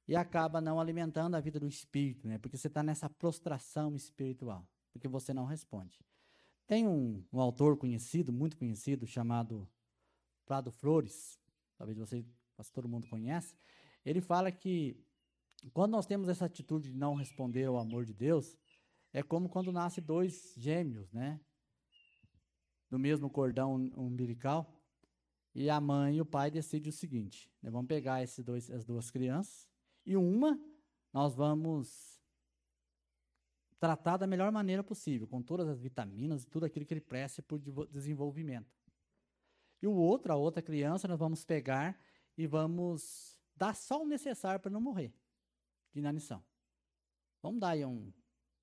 e 0.07 0.17
acaba 0.17 0.61
não 0.61 0.81
alimentando 0.81 1.37
a 1.37 1.41
vida 1.41 1.59
do 1.59 1.67
espírito, 1.67 2.27
né? 2.27 2.39
Porque 2.39 2.57
você 2.57 2.69
está 2.69 2.83
nessa 2.83 3.09
prostração 3.09 3.95
espiritual, 3.95 4.67
porque 4.93 5.09
você 5.09 5.33
não 5.33 5.45
responde. 5.45 5.99
Tem 6.67 6.87
um, 6.87 7.25
um 7.33 7.41
autor 7.41 7.77
conhecido, 7.77 8.33
muito 8.33 8.57
conhecido, 8.57 9.07
chamado 9.07 9.69
Prado 10.45 10.71
Flores, 10.71 11.39
talvez 11.77 11.99
você, 11.99 12.25
quase 12.55 12.73
todo 12.73 12.89
mundo 12.89 13.09
conhece. 13.09 13.55
Ele 14.05 14.21
fala 14.21 14.51
que 14.51 15.03
quando 15.73 15.93
nós 15.93 16.07
temos 16.07 16.29
essa 16.29 16.47
atitude 16.47 16.91
de 16.91 16.97
não 16.97 17.15
responder 17.15 17.65
ao 17.65 17.79
amor 17.79 18.05
de 18.05 18.13
Deus, 18.13 18.59
é 19.13 19.23
como 19.23 19.49
quando 19.49 19.71
nasce 19.71 20.01
dois 20.01 20.55
gêmeos, 20.57 21.13
né? 21.13 21.41
Do 22.93 22.99
mesmo 22.99 23.31
cordão 23.31 23.91
umbilical. 23.97 24.71
E 25.55 25.71
a 25.71 25.81
mãe 25.81 26.17
e 26.17 26.21
o 26.21 26.27
pai 26.27 26.51
decidem 26.51 26.91
o 26.91 26.93
seguinte: 26.93 27.51
né? 27.63 27.71
vamos 27.71 27.89
pegar 27.89 28.23
esses 28.23 28.45
dois, 28.45 28.71
as 28.71 28.85
duas 28.85 29.11
crianças 29.11 29.67
e 30.05 30.15
uma 30.15 30.61
nós 31.11 31.35
vamos 31.35 32.21
tratar 33.81 34.19
da 34.19 34.27
melhor 34.27 34.53
maneira 34.53 34.85
possível, 34.85 35.27
com 35.27 35.41
todas 35.41 35.67
as 35.69 35.81
vitaminas 35.81 36.45
e 36.45 36.47
tudo 36.47 36.67
aquilo 36.67 36.85
que 36.85 36.93
ele 36.93 37.01
presta 37.01 37.43
por 37.43 37.59
desenvolvimento. 37.89 38.71
E 39.81 39.87
o 39.87 39.93
outro, 39.93 40.31
a 40.31 40.37
outra 40.37 40.61
criança, 40.61 41.09
nós 41.09 41.19
vamos 41.19 41.47
pegar 41.47 41.99
e 42.37 42.47
vamos 42.47 43.39
dar 43.57 43.75
só 43.75 44.03
o 44.03 44.07
necessário 44.07 44.61
para 44.61 44.71
não 44.71 44.83
morrer 44.83 45.15
de 45.93 45.99
inanição. 45.99 46.45
Vamos 47.43 47.59
dar 47.59 47.71
aí 47.71 47.87
um 47.87 48.13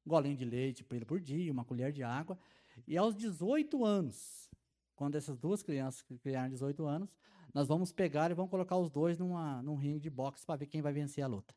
golinho 0.05 0.37
de 0.37 0.45
leite 0.45 0.83
para 0.83 0.97
ele 0.97 1.05
por 1.05 1.19
dia, 1.19 1.51
uma 1.51 1.65
colher 1.65 1.91
de 1.91 2.03
água. 2.03 2.39
E 2.87 2.97
aos 2.97 3.15
18 3.15 3.83
anos, 3.85 4.49
quando 4.95 5.15
essas 5.15 5.37
duas 5.37 5.63
crianças 5.63 6.01
criarem 6.21 6.51
18 6.51 6.85
anos, 6.85 7.09
nós 7.53 7.67
vamos 7.67 7.91
pegar 7.91 8.29
e 8.31 8.33
vamos 8.33 8.51
colocar 8.51 8.77
os 8.77 8.89
dois 8.89 9.17
numa, 9.17 9.61
num 9.61 9.75
ringue 9.75 9.99
de 9.99 10.09
boxe 10.09 10.45
para 10.45 10.57
ver 10.57 10.67
quem 10.67 10.81
vai 10.81 10.93
vencer 10.93 11.23
a 11.23 11.27
luta. 11.27 11.55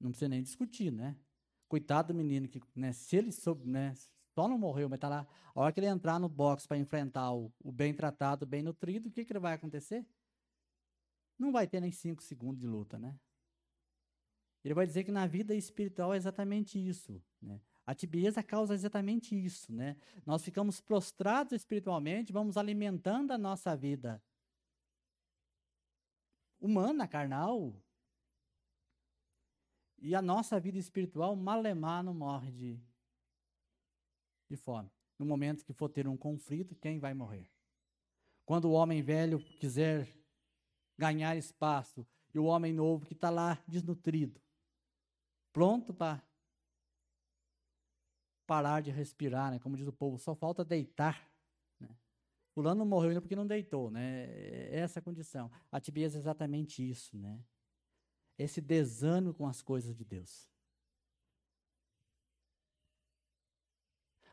Não 0.00 0.10
precisa 0.10 0.28
nem 0.28 0.42
discutir, 0.42 0.90
né? 0.90 1.16
Coitado 1.68 2.12
do 2.12 2.16
menino 2.16 2.48
que, 2.48 2.60
né, 2.74 2.92
se 2.92 3.16
ele 3.16 3.30
soube, 3.30 3.68
né, 3.68 3.94
só 4.34 4.48
não 4.48 4.56
morreu, 4.56 4.88
mas 4.88 4.98
tá 4.98 5.08
lá. 5.08 5.26
A 5.54 5.60
hora 5.60 5.72
que 5.72 5.80
ele 5.80 5.86
entrar 5.86 6.18
no 6.18 6.28
box 6.28 6.66
para 6.66 6.78
enfrentar 6.78 7.32
o, 7.32 7.52
o, 7.62 7.72
bem 7.72 7.92
tratado, 7.92 8.46
bem 8.46 8.62
nutrido, 8.62 9.08
o 9.08 9.12
que, 9.12 9.24
que 9.24 9.38
vai 9.38 9.54
acontecer? 9.54 10.06
Não 11.38 11.52
vai 11.52 11.66
ter 11.66 11.80
nem 11.80 11.92
cinco 11.92 12.22
segundos 12.22 12.60
de 12.60 12.66
luta, 12.66 12.98
né? 12.98 13.18
Ele 14.64 14.74
vai 14.74 14.86
dizer 14.86 15.04
que 15.04 15.12
na 15.12 15.26
vida 15.26 15.54
espiritual 15.54 16.14
é 16.14 16.16
exatamente 16.16 16.78
isso, 16.78 17.22
né? 17.40 17.60
A 17.88 17.94
tibieza 17.94 18.42
causa 18.42 18.74
exatamente 18.74 19.34
isso, 19.34 19.72
né? 19.72 19.96
Nós 20.26 20.44
ficamos 20.44 20.78
prostrados 20.78 21.54
espiritualmente, 21.54 22.34
vamos 22.34 22.58
alimentando 22.58 23.32
a 23.32 23.38
nossa 23.38 23.74
vida 23.74 24.22
humana, 26.60 27.08
carnal, 27.08 27.74
e 30.02 30.14
a 30.14 30.20
nossa 30.20 30.60
vida 30.60 30.76
espiritual, 30.76 31.34
malemar, 31.34 32.04
não 32.04 32.12
morre 32.12 32.52
de, 32.52 32.78
de 34.50 34.56
fome. 34.58 34.90
No 35.18 35.24
momento 35.24 35.64
que 35.64 35.72
for 35.72 35.88
ter 35.88 36.06
um 36.06 36.14
conflito, 36.14 36.76
quem 36.76 36.98
vai 36.98 37.14
morrer? 37.14 37.50
Quando 38.44 38.66
o 38.66 38.72
homem 38.72 39.00
velho 39.00 39.38
quiser 39.38 40.14
ganhar 40.98 41.38
espaço 41.38 42.06
e 42.34 42.38
o 42.38 42.44
homem 42.44 42.70
novo 42.70 43.06
que 43.06 43.14
está 43.14 43.30
lá 43.30 43.58
desnutrido, 43.66 44.38
pronto 45.54 45.94
para 45.94 46.27
parar 48.48 48.80
de 48.80 48.90
respirar, 48.90 49.52
né? 49.52 49.60
Como 49.60 49.76
diz 49.76 49.86
o 49.86 49.92
povo, 49.92 50.18
só 50.18 50.34
falta 50.34 50.64
deitar. 50.64 51.30
Né? 51.78 51.88
Fulano 52.52 52.84
morreu 52.84 53.10
ainda 53.10 53.20
porque 53.20 53.36
não 53.36 53.46
deitou, 53.46 53.90
né? 53.90 54.24
É 54.30 54.80
essa 54.80 54.98
a 54.98 55.02
condição. 55.02 55.48
A 55.70 55.78
tibieza 55.78 56.18
é 56.18 56.20
exatamente 56.20 56.82
isso, 56.82 57.16
né? 57.16 57.38
esse 58.38 58.60
desânimo 58.60 59.34
com 59.34 59.46
as 59.46 59.60
coisas 59.60 59.94
de 59.96 60.04
Deus. 60.04 60.48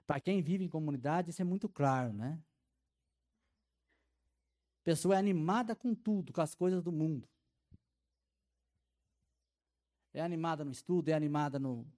Para 0.06 0.20
quem 0.20 0.42
vive 0.44 0.64
em 0.64 0.70
comunidade, 0.70 1.32
isso 1.32 1.42
é 1.42 1.46
muito 1.46 1.68
claro, 1.68 2.14
né? 2.14 2.40
A 4.82 4.84
pessoa 4.84 5.16
é 5.16 5.18
animada 5.18 5.76
com 5.76 5.96
tudo, 5.96 6.32
com 6.32 6.42
as 6.42 6.54
coisas 6.54 6.84
do 6.84 6.92
mundo. 6.92 7.28
É 10.14 10.22
animada 10.22 10.64
no 10.64 10.72
estudo, 10.72 11.10
é 11.10 11.14
animada 11.14 11.58
no, 11.58 11.92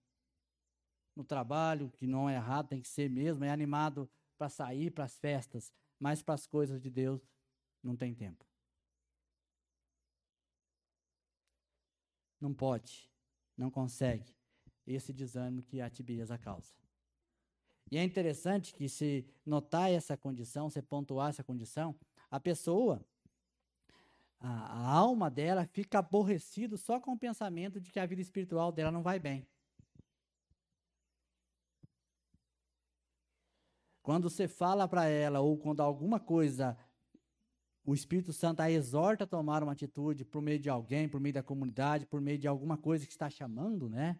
no 1.18 1.24
trabalho, 1.24 1.90
que 1.90 2.06
não 2.06 2.30
é 2.30 2.36
errado, 2.36 2.68
tem 2.68 2.80
que 2.80 2.88
ser 2.88 3.10
mesmo, 3.10 3.44
é 3.44 3.50
animado 3.50 4.08
para 4.38 4.50
sair 4.50 4.92
para 4.92 5.06
as 5.06 5.18
festas, 5.18 5.74
mas 6.00 6.22
para 6.22 6.36
as 6.36 6.46
coisas 6.46 6.80
de 6.80 6.92
Deus 6.92 7.28
não 7.84 7.96
tem 7.96 8.14
tempo. 8.14 8.46
Não 12.40 12.54
pode, 12.54 13.10
não 13.58 13.72
consegue. 13.72 14.32
esse 14.86 15.12
desânimo 15.12 15.64
que 15.64 15.82
a 15.82 15.90
tibieza 15.90 16.38
causa. 16.38 16.72
E 17.92 17.98
é 17.98 18.04
interessante 18.04 18.74
que 18.74 18.88
se 18.88 19.26
notar 19.46 19.92
essa 19.92 20.16
condição, 20.16 20.70
se 20.70 20.82
pontuar 20.82 21.30
essa 21.30 21.44
condição, 21.44 21.94
a 22.30 22.40
pessoa, 22.40 23.04
a, 24.40 24.50
a 24.50 24.92
alma 24.92 25.30
dela 25.30 25.66
fica 25.66 26.00
aborrecida 26.00 26.78
só 26.78 27.02
com 27.02 27.14
o 27.14 27.20
pensamento 27.20 27.82
de 27.82 27.92
que 27.92 28.00
a 28.00 28.06
vida 28.06 28.22
espiritual 28.22 28.72
dela 28.72 28.92
não 28.92 29.02
vai 29.02 29.20
bem. 29.20 29.46
Quando 34.08 34.30
você 34.30 34.48
fala 34.48 34.88
para 34.88 35.06
ela, 35.06 35.42
ou 35.42 35.58
quando 35.58 35.82
alguma 35.82 36.18
coisa, 36.18 36.78
o 37.84 37.94
Espírito 37.94 38.32
Santo 38.32 38.62
a 38.62 38.72
exorta 38.72 39.26
a 39.26 39.28
tomar 39.28 39.62
uma 39.62 39.74
atitude 39.74 40.24
por 40.24 40.42
meio 40.42 40.58
de 40.58 40.70
alguém, 40.70 41.10
por 41.10 41.20
meio 41.20 41.34
da 41.34 41.44
comunidade, 41.44 42.06
por 42.06 42.22
meio 42.22 42.38
de 42.38 42.48
alguma 42.48 42.78
coisa 42.78 43.06
que 43.06 43.12
está 43.12 43.30
chamando, 43.30 43.90
né? 43.90 44.18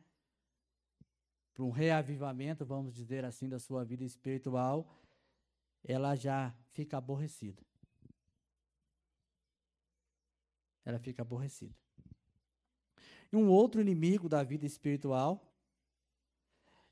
Para 1.54 1.64
um 1.64 1.70
reavivamento, 1.70 2.66
vamos 2.66 2.94
dizer 2.94 3.24
assim, 3.24 3.48
da 3.48 3.60
sua 3.60 3.86
vida 3.86 4.04
espiritual, 4.04 4.94
ela 5.82 6.16
já 6.16 6.54
fica 6.72 6.98
aborrecida. 6.98 7.64
Ela 10.84 11.00
fica 11.00 11.22
aborrecida. 11.22 11.74
E 13.32 13.38
um 13.38 13.48
outro 13.48 13.80
inimigo 13.80 14.28
da 14.28 14.44
vida 14.44 14.66
espiritual 14.66 15.50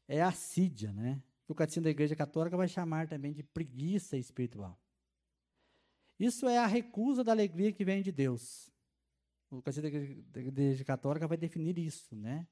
é 0.08 0.22
a 0.22 0.32
sídia, 0.32 0.94
né? 0.94 1.22
Que 1.46 1.52
o 1.52 1.56
Catecismo 1.56 1.84
da 1.84 1.90
Igreja 1.90 2.16
Católica 2.16 2.58
vai 2.58 2.68
chamar 2.68 3.08
também 3.08 3.32
de 3.34 3.44
preguiça 3.44 4.18
espiritual. 4.18 4.80
Isso 6.20 6.48
é 6.48 6.58
a 6.58 6.66
recusa 6.66 7.24
da 7.24 7.32
alegria 7.32 7.72
que 7.72 7.86
vem 7.86 8.02
de 8.02 8.12
Deus. 8.12 8.72
O 9.50 9.62
Catecismo 9.62 10.24
da 10.32 10.42
Igreja 10.42 10.84
Católica 10.84 11.28
vai 11.28 11.38
definir 11.38 11.78
isso, 11.78 12.16
né? 12.16 12.48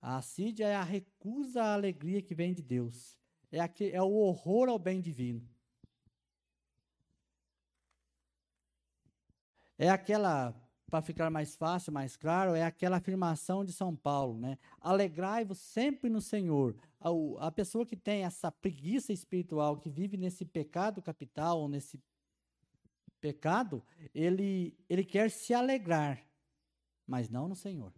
A 0.00 0.16
assídia 0.16 0.66
é 0.66 0.74
a 0.74 0.82
recusa 0.82 1.62
à 1.62 1.74
alegria 1.74 2.22
que 2.22 2.34
vem 2.34 2.52
de 2.52 2.62
Deus. 2.62 3.16
É, 3.50 3.60
aqui, 3.60 3.90
é 3.90 4.02
o 4.02 4.12
horror 4.12 4.68
ao 4.68 4.78
bem 4.78 5.00
divino. 5.00 5.48
É 9.78 9.88
aquela 9.90 10.52
para 10.92 11.00
ficar 11.00 11.30
mais 11.30 11.56
fácil, 11.56 11.90
mais 11.90 12.18
claro, 12.18 12.54
é 12.54 12.62
aquela 12.62 12.98
afirmação 12.98 13.64
de 13.64 13.72
São 13.72 13.96
Paulo, 13.96 14.38
né? 14.38 14.58
Alegrai-vos 14.78 15.56
sempre 15.56 16.10
no 16.10 16.20
Senhor. 16.20 16.76
A, 17.00 17.46
a 17.46 17.50
pessoa 17.50 17.86
que 17.86 17.96
tem 17.96 18.24
essa 18.24 18.52
preguiça 18.52 19.10
espiritual, 19.10 19.78
que 19.78 19.88
vive 19.88 20.18
nesse 20.18 20.44
pecado 20.44 21.00
capital, 21.00 21.60
ou 21.60 21.66
nesse 21.66 21.98
pecado, 23.22 23.82
ele, 24.14 24.76
ele 24.86 25.02
quer 25.02 25.30
se 25.30 25.54
alegrar, 25.54 26.22
mas 27.06 27.30
não 27.30 27.48
no 27.48 27.56
Senhor. 27.56 27.90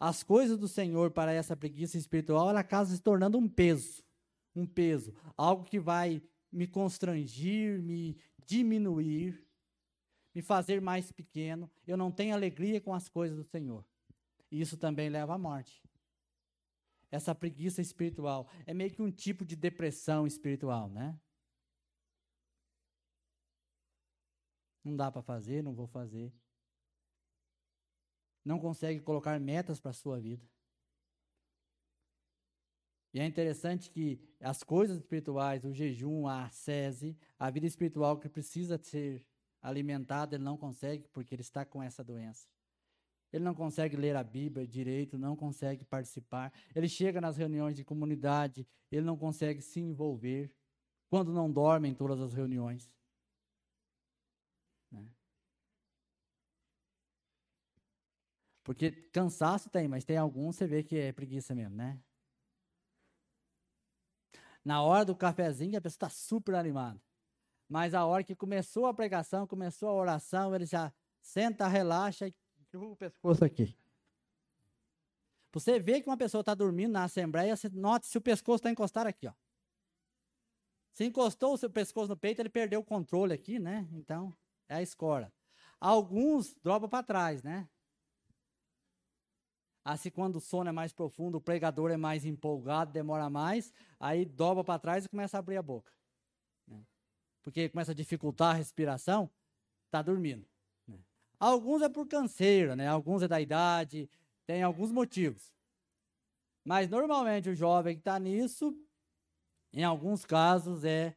As 0.00 0.24
coisas 0.24 0.58
do 0.58 0.66
Senhor 0.66 1.12
para 1.12 1.32
essa 1.32 1.56
preguiça 1.56 1.96
espiritual, 1.96 2.50
ela 2.50 2.58
acaba 2.58 2.86
se 2.86 3.00
tornando 3.00 3.38
um 3.38 3.48
peso. 3.48 4.02
Um 4.52 4.66
peso. 4.66 5.14
Algo 5.36 5.62
que 5.62 5.78
vai 5.78 6.20
me 6.52 6.66
constrangir, 6.66 7.80
me 7.80 8.16
diminuir, 8.46 9.46
me 10.34 10.42
fazer 10.42 10.80
mais 10.80 11.10
pequeno. 11.12 11.70
Eu 11.86 11.96
não 11.96 12.10
tenho 12.10 12.34
alegria 12.34 12.80
com 12.80 12.94
as 12.94 13.08
coisas 13.08 13.36
do 13.36 13.44
Senhor. 13.44 13.84
E 14.50 14.60
isso 14.60 14.76
também 14.76 15.08
leva 15.08 15.34
à 15.34 15.38
morte. 15.38 15.82
Essa 17.10 17.34
preguiça 17.34 17.82
espiritual 17.82 18.48
é 18.66 18.72
meio 18.72 18.90
que 18.90 19.02
um 19.02 19.10
tipo 19.10 19.44
de 19.44 19.54
depressão 19.54 20.26
espiritual, 20.26 20.88
né? 20.88 21.18
Não 24.82 24.96
dá 24.96 25.12
para 25.12 25.22
fazer, 25.22 25.62
não 25.62 25.74
vou 25.74 25.86
fazer. 25.86 26.32
Não 28.44 28.58
consegue 28.58 29.00
colocar 29.00 29.38
metas 29.38 29.78
para 29.78 29.90
a 29.90 29.94
sua 29.94 30.18
vida. 30.18 30.51
E 33.14 33.20
é 33.20 33.26
interessante 33.26 33.90
que 33.90 34.18
as 34.40 34.62
coisas 34.62 34.96
espirituais, 34.96 35.64
o 35.64 35.72
jejum, 35.72 36.26
a 36.26 36.48
sese, 36.48 37.16
a 37.38 37.50
vida 37.50 37.66
espiritual 37.66 38.18
que 38.18 38.28
precisa 38.28 38.78
ser 38.82 39.24
alimentada, 39.60 40.36
ele 40.36 40.44
não 40.44 40.56
consegue 40.56 41.06
porque 41.12 41.34
ele 41.34 41.42
está 41.42 41.64
com 41.64 41.82
essa 41.82 42.02
doença. 42.02 42.48
Ele 43.32 43.44
não 43.44 43.54
consegue 43.54 43.96
ler 43.96 44.16
a 44.16 44.24
Bíblia 44.24 44.66
direito, 44.66 45.18
não 45.18 45.36
consegue 45.36 45.84
participar. 45.84 46.52
Ele 46.74 46.88
chega 46.88 47.20
nas 47.20 47.36
reuniões 47.36 47.76
de 47.76 47.84
comunidade, 47.84 48.66
ele 48.90 49.02
não 49.02 49.16
consegue 49.16 49.60
se 49.60 49.80
envolver 49.80 50.52
quando 51.08 51.32
não 51.32 51.50
dorme 51.50 51.88
em 51.88 51.94
todas 51.94 52.20
as 52.20 52.32
reuniões. 52.32 52.90
Né? 54.90 55.06
Porque 58.64 58.90
cansaço 58.90 59.70
tem, 59.70 59.88
mas 59.88 60.04
tem 60.04 60.16
alguns 60.16 60.56
você 60.56 60.66
vê 60.66 60.82
que 60.82 60.96
é 60.96 61.12
preguiça 61.12 61.54
mesmo, 61.54 61.76
né? 61.76 61.98
Na 64.64 64.82
hora 64.82 65.04
do 65.04 65.16
cafezinho, 65.16 65.78
a 65.78 65.80
pessoa 65.80 65.96
está 65.96 66.08
super 66.08 66.54
animada. 66.54 67.00
Mas 67.68 67.94
a 67.94 68.04
hora 68.04 68.22
que 68.22 68.36
começou 68.36 68.86
a 68.86 68.94
pregação, 68.94 69.46
começou 69.46 69.88
a 69.88 69.94
oração, 69.94 70.54
ele 70.54 70.66
já 70.66 70.92
senta, 71.20 71.66
relaxa 71.66 72.28
e 72.28 72.34
derruba 72.70 72.92
o 72.92 72.96
pescoço 72.96 73.44
aqui. 73.44 73.76
Você 75.52 75.78
vê 75.78 76.00
que 76.00 76.08
uma 76.08 76.16
pessoa 76.16 76.40
está 76.40 76.54
dormindo 76.54 76.92
na 76.92 77.04
assembleia, 77.04 77.56
você 77.56 77.68
nota 77.68 78.06
se 78.06 78.16
o 78.16 78.20
pescoço 78.20 78.56
está 78.56 78.70
encostado 78.70 79.06
aqui, 79.06 79.26
ó. 79.26 79.32
Se 80.92 81.04
encostou 81.04 81.54
o 81.54 81.56
seu 81.56 81.70
pescoço 81.70 82.08
no 82.08 82.16
peito, 82.16 82.40
ele 82.40 82.50
perdeu 82.50 82.80
o 82.80 82.84
controle 82.84 83.32
aqui, 83.32 83.58
né? 83.58 83.88
Então, 83.92 84.34
é 84.68 84.76
a 84.76 84.82
escola. 84.82 85.32
Alguns 85.80 86.54
dropam 86.62 86.88
para 86.88 87.02
trás, 87.02 87.42
né? 87.42 87.68
Assim, 89.84 90.10
quando 90.10 90.36
o 90.36 90.40
sono 90.40 90.68
é 90.68 90.72
mais 90.72 90.92
profundo, 90.92 91.38
o 91.38 91.40
pregador 91.40 91.90
é 91.90 91.96
mais 91.96 92.24
empolgado, 92.24 92.92
demora 92.92 93.28
mais, 93.28 93.72
aí 93.98 94.24
dobra 94.24 94.62
para 94.62 94.78
trás 94.78 95.04
e 95.04 95.08
começa 95.08 95.36
a 95.36 95.40
abrir 95.40 95.56
a 95.56 95.62
boca. 95.62 95.92
Né? 96.68 96.80
Porque 97.42 97.68
começa 97.68 97.90
a 97.90 97.94
dificultar 97.94 98.54
a 98.54 98.58
respiração, 98.58 99.28
está 99.86 100.00
dormindo. 100.00 100.46
Né? 100.86 100.98
Alguns 101.38 101.82
é 101.82 101.88
por 101.88 102.06
canseira, 102.06 102.76
né? 102.76 102.86
alguns 102.86 103.22
é 103.22 103.28
da 103.28 103.40
idade, 103.40 104.08
tem 104.46 104.62
alguns 104.62 104.92
motivos. 104.92 105.52
Mas 106.64 106.88
normalmente 106.88 107.50
o 107.50 107.54
jovem 107.54 107.96
que 107.96 108.00
está 108.00 108.18
nisso, 108.20 108.72
em 109.72 109.82
alguns 109.82 110.24
casos, 110.24 110.84
é 110.84 111.16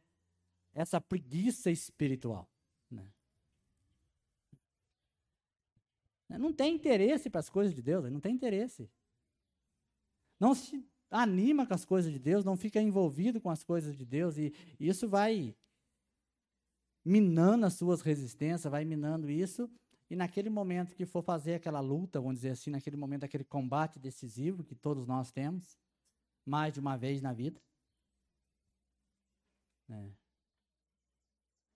essa 0.74 1.00
preguiça 1.00 1.70
espiritual. 1.70 2.48
Não 6.28 6.52
tem 6.52 6.74
interesse 6.74 7.30
para 7.30 7.40
as 7.40 7.48
coisas 7.48 7.74
de 7.74 7.82
Deus, 7.82 8.10
não 8.10 8.20
tem 8.20 8.34
interesse. 8.34 8.90
Não 10.38 10.54
se 10.54 10.84
anima 11.10 11.66
com 11.66 11.74
as 11.74 11.84
coisas 11.84 12.12
de 12.12 12.18
Deus, 12.18 12.44
não 12.44 12.56
fica 12.56 12.80
envolvido 12.80 13.40
com 13.40 13.48
as 13.48 13.62
coisas 13.62 13.96
de 13.96 14.04
Deus, 14.04 14.36
e 14.36 14.52
isso 14.78 15.08
vai 15.08 15.54
minando 17.04 17.64
as 17.64 17.74
suas 17.74 18.02
resistências, 18.02 18.70
vai 18.70 18.84
minando 18.84 19.30
isso, 19.30 19.70
e 20.10 20.16
naquele 20.16 20.50
momento 20.50 20.94
que 20.94 21.06
for 21.06 21.22
fazer 21.22 21.54
aquela 21.54 21.80
luta, 21.80 22.20
vamos 22.20 22.36
dizer 22.36 22.50
assim, 22.50 22.70
naquele 22.70 22.96
momento, 22.96 23.24
aquele 23.24 23.44
combate 23.44 23.98
decisivo 23.98 24.64
que 24.64 24.74
todos 24.74 25.06
nós 25.06 25.30
temos, 25.30 25.78
mais 26.44 26.74
de 26.74 26.80
uma 26.80 26.96
vez 26.96 27.22
na 27.22 27.32
vida, 27.32 27.60
né? 29.88 30.12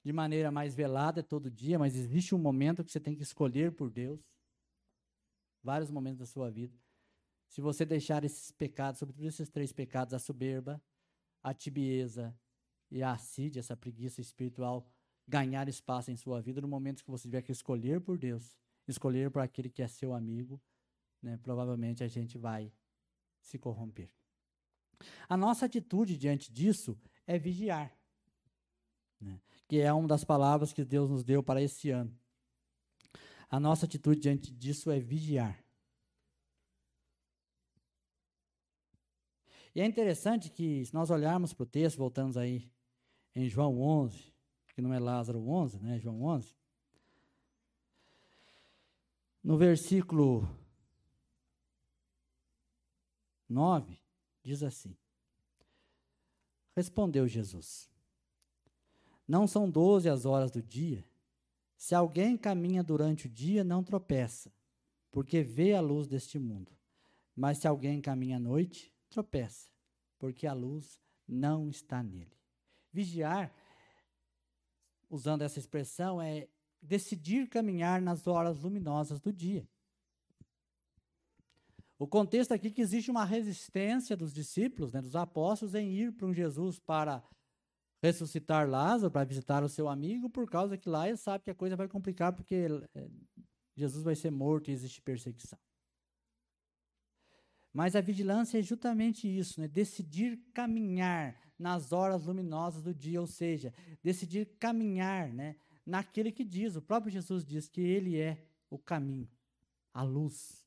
de 0.04 0.12
maneira 0.12 0.50
mais 0.50 0.74
velada 0.74 1.22
todo 1.22 1.50
dia, 1.50 1.78
mas 1.78 1.94
existe 1.94 2.34
um 2.34 2.38
momento 2.38 2.82
que 2.82 2.90
você 2.90 3.00
tem 3.00 3.14
que 3.14 3.22
escolher 3.22 3.72
por 3.72 3.90
Deus 3.90 4.20
vários 5.62 5.90
momentos 5.90 6.18
da 6.18 6.26
sua 6.26 6.50
vida. 6.50 6.76
Se 7.48 7.60
você 7.60 7.84
deixar 7.84 8.24
esses 8.24 8.52
pecados, 8.52 8.98
sobretudo 8.98 9.26
esses 9.26 9.48
três 9.48 9.72
pecados, 9.72 10.14
a 10.14 10.18
soberba, 10.18 10.80
a 11.42 11.52
tibieza 11.52 12.36
e 12.90 13.02
a 13.02 13.12
assídia, 13.12 13.60
essa 13.60 13.76
preguiça 13.76 14.20
espiritual, 14.20 14.86
ganhar 15.26 15.68
espaço 15.68 16.10
em 16.10 16.16
sua 16.16 16.40
vida, 16.40 16.60
no 16.60 16.68
momento 16.68 17.04
que 17.04 17.10
você 17.10 17.28
tiver 17.28 17.42
que 17.42 17.52
escolher 17.52 18.00
por 18.00 18.18
Deus, 18.18 18.56
escolher 18.86 19.30
por 19.30 19.40
aquele 19.40 19.68
que 19.68 19.82
é 19.82 19.88
seu 19.88 20.12
amigo, 20.12 20.60
né, 21.22 21.36
provavelmente 21.42 22.02
a 22.02 22.08
gente 22.08 22.38
vai 22.38 22.72
se 23.40 23.58
corromper. 23.58 24.10
A 25.28 25.36
nossa 25.36 25.66
atitude 25.66 26.16
diante 26.16 26.52
disso 26.52 26.98
é 27.26 27.38
vigiar, 27.38 27.96
né, 29.20 29.40
que 29.68 29.80
é 29.80 29.92
uma 29.92 30.08
das 30.08 30.24
palavras 30.24 30.72
que 30.72 30.84
Deus 30.84 31.08
nos 31.10 31.24
deu 31.24 31.42
para 31.42 31.62
esse 31.62 31.90
ano. 31.90 32.16
A 33.50 33.58
nossa 33.58 33.84
atitude 33.84 34.20
diante 34.20 34.52
disso 34.52 34.92
é 34.92 35.00
vigiar. 35.00 35.60
E 39.74 39.80
é 39.80 39.84
interessante 39.84 40.50
que, 40.50 40.84
se 40.84 40.94
nós 40.94 41.10
olharmos 41.10 41.52
para 41.52 41.64
o 41.64 41.66
texto, 41.66 41.98
voltamos 41.98 42.36
aí 42.36 42.70
em 43.34 43.48
João 43.48 43.80
11, 43.80 44.32
que 44.74 44.80
não 44.80 44.94
é 44.94 45.00
Lázaro 45.00 45.44
11, 45.48 45.80
né? 45.80 45.98
João 45.98 46.22
11. 46.22 46.54
No 49.42 49.56
versículo 49.58 50.48
9, 53.48 54.00
diz 54.44 54.62
assim: 54.62 54.96
Respondeu 56.76 57.26
Jesus: 57.26 57.90
Não 59.26 59.46
são 59.46 59.68
doze 59.68 60.08
as 60.08 60.24
horas 60.24 60.52
do 60.52 60.62
dia? 60.62 61.04
Se 61.80 61.94
alguém 61.94 62.36
caminha 62.36 62.84
durante 62.84 63.24
o 63.24 63.28
dia, 63.30 63.64
não 63.64 63.82
tropeça, 63.82 64.52
porque 65.10 65.42
vê 65.42 65.72
a 65.72 65.80
luz 65.80 66.06
deste 66.06 66.38
mundo. 66.38 66.70
Mas 67.34 67.56
se 67.56 67.66
alguém 67.66 68.02
caminha 68.02 68.36
à 68.36 68.38
noite, 68.38 68.94
tropeça, 69.08 69.70
porque 70.18 70.46
a 70.46 70.52
luz 70.52 71.00
não 71.26 71.70
está 71.70 72.02
nele. 72.02 72.36
Vigiar, 72.92 73.50
usando 75.08 75.40
essa 75.40 75.58
expressão, 75.58 76.20
é 76.20 76.48
decidir 76.82 77.48
caminhar 77.48 78.02
nas 78.02 78.26
horas 78.26 78.58
luminosas 78.58 79.18
do 79.18 79.32
dia. 79.32 79.66
O 81.98 82.06
contexto 82.06 82.52
aqui 82.52 82.66
é 82.66 82.70
que 82.70 82.82
existe 82.82 83.10
uma 83.10 83.24
resistência 83.24 84.14
dos 84.14 84.34
discípulos, 84.34 84.92
né, 84.92 85.00
dos 85.00 85.16
apóstolos, 85.16 85.74
em 85.74 85.90
ir 85.94 86.12
para 86.12 86.26
um 86.26 86.34
Jesus 86.34 86.78
para 86.78 87.24
ressuscitar 88.02 88.68
Lázaro, 88.68 89.10
para 89.10 89.24
visitar 89.24 89.62
o 89.62 89.68
seu 89.68 89.88
amigo, 89.88 90.30
por 90.30 90.48
causa 90.48 90.76
que 90.76 90.88
lá 90.88 91.08
ele 91.08 91.16
sabe 91.16 91.44
que 91.44 91.50
a 91.50 91.54
coisa 91.54 91.76
vai 91.76 91.86
complicar, 91.86 92.32
porque 92.32 92.66
é, 92.94 93.08
Jesus 93.76 94.02
vai 94.02 94.14
ser 94.14 94.30
morto 94.30 94.70
e 94.70 94.72
existe 94.72 95.02
perseguição. 95.02 95.58
Mas 97.72 97.94
a 97.94 98.00
vigilância 98.00 98.58
é 98.58 98.62
justamente 98.62 99.28
isso, 99.28 99.60
né? 99.60 99.68
decidir 99.68 100.38
caminhar 100.52 101.36
nas 101.58 101.92
horas 101.92 102.24
luminosas 102.24 102.82
do 102.82 102.92
dia, 102.92 103.20
ou 103.20 103.26
seja, 103.26 103.72
decidir 104.02 104.46
caminhar 104.58 105.32
né? 105.32 105.56
naquele 105.86 106.32
que 106.32 106.42
diz, 106.42 106.74
o 106.74 106.82
próprio 106.82 107.12
Jesus 107.12 107.44
diz 107.44 107.68
que 107.68 107.80
ele 107.80 108.18
é 108.18 108.42
o 108.68 108.78
caminho, 108.78 109.28
a 109.92 110.02
luz. 110.02 110.66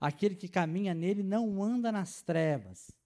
Aquele 0.00 0.36
que 0.36 0.48
caminha 0.48 0.94
nele 0.94 1.22
não 1.22 1.62
anda 1.62 1.90
nas 1.90 2.22
trevas. 2.22 2.97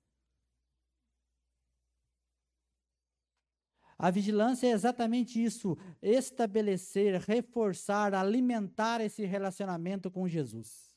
A 4.03 4.11
vigilância 4.11 4.67
é 4.67 4.73
exatamente 4.73 5.41
isso: 5.41 5.79
estabelecer, 6.03 7.21
reforçar, 7.21 8.13
alimentar 8.13 9.01
esse 9.01 9.25
relacionamento 9.25 10.11
com 10.11 10.27
Jesus. 10.27 10.93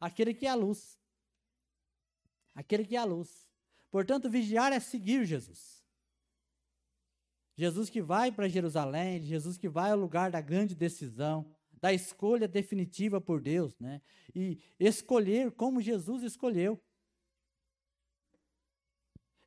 Aquele 0.00 0.32
que 0.32 0.46
é 0.46 0.50
a 0.50 0.54
luz. 0.54 0.96
Aquele 2.54 2.84
que 2.84 2.94
é 2.94 3.00
a 3.00 3.04
luz. 3.04 3.44
Portanto, 3.90 4.30
vigiar 4.30 4.72
é 4.72 4.78
seguir 4.78 5.24
Jesus. 5.24 5.84
Jesus 7.56 7.90
que 7.90 8.00
vai 8.00 8.30
para 8.30 8.46
Jerusalém, 8.46 9.20
Jesus 9.22 9.58
que 9.58 9.68
vai 9.68 9.90
ao 9.90 9.98
lugar 9.98 10.30
da 10.30 10.40
grande 10.40 10.76
decisão, 10.76 11.52
da 11.72 11.92
escolha 11.92 12.46
definitiva 12.46 13.20
por 13.20 13.40
Deus, 13.40 13.76
né? 13.80 14.00
E 14.32 14.60
escolher 14.78 15.50
como 15.50 15.82
Jesus 15.82 16.22
escolheu. 16.22 16.80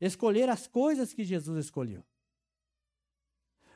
Escolher 0.01 0.49
as 0.49 0.67
coisas 0.67 1.13
que 1.13 1.23
Jesus 1.23 1.65
escolheu. 1.65 2.03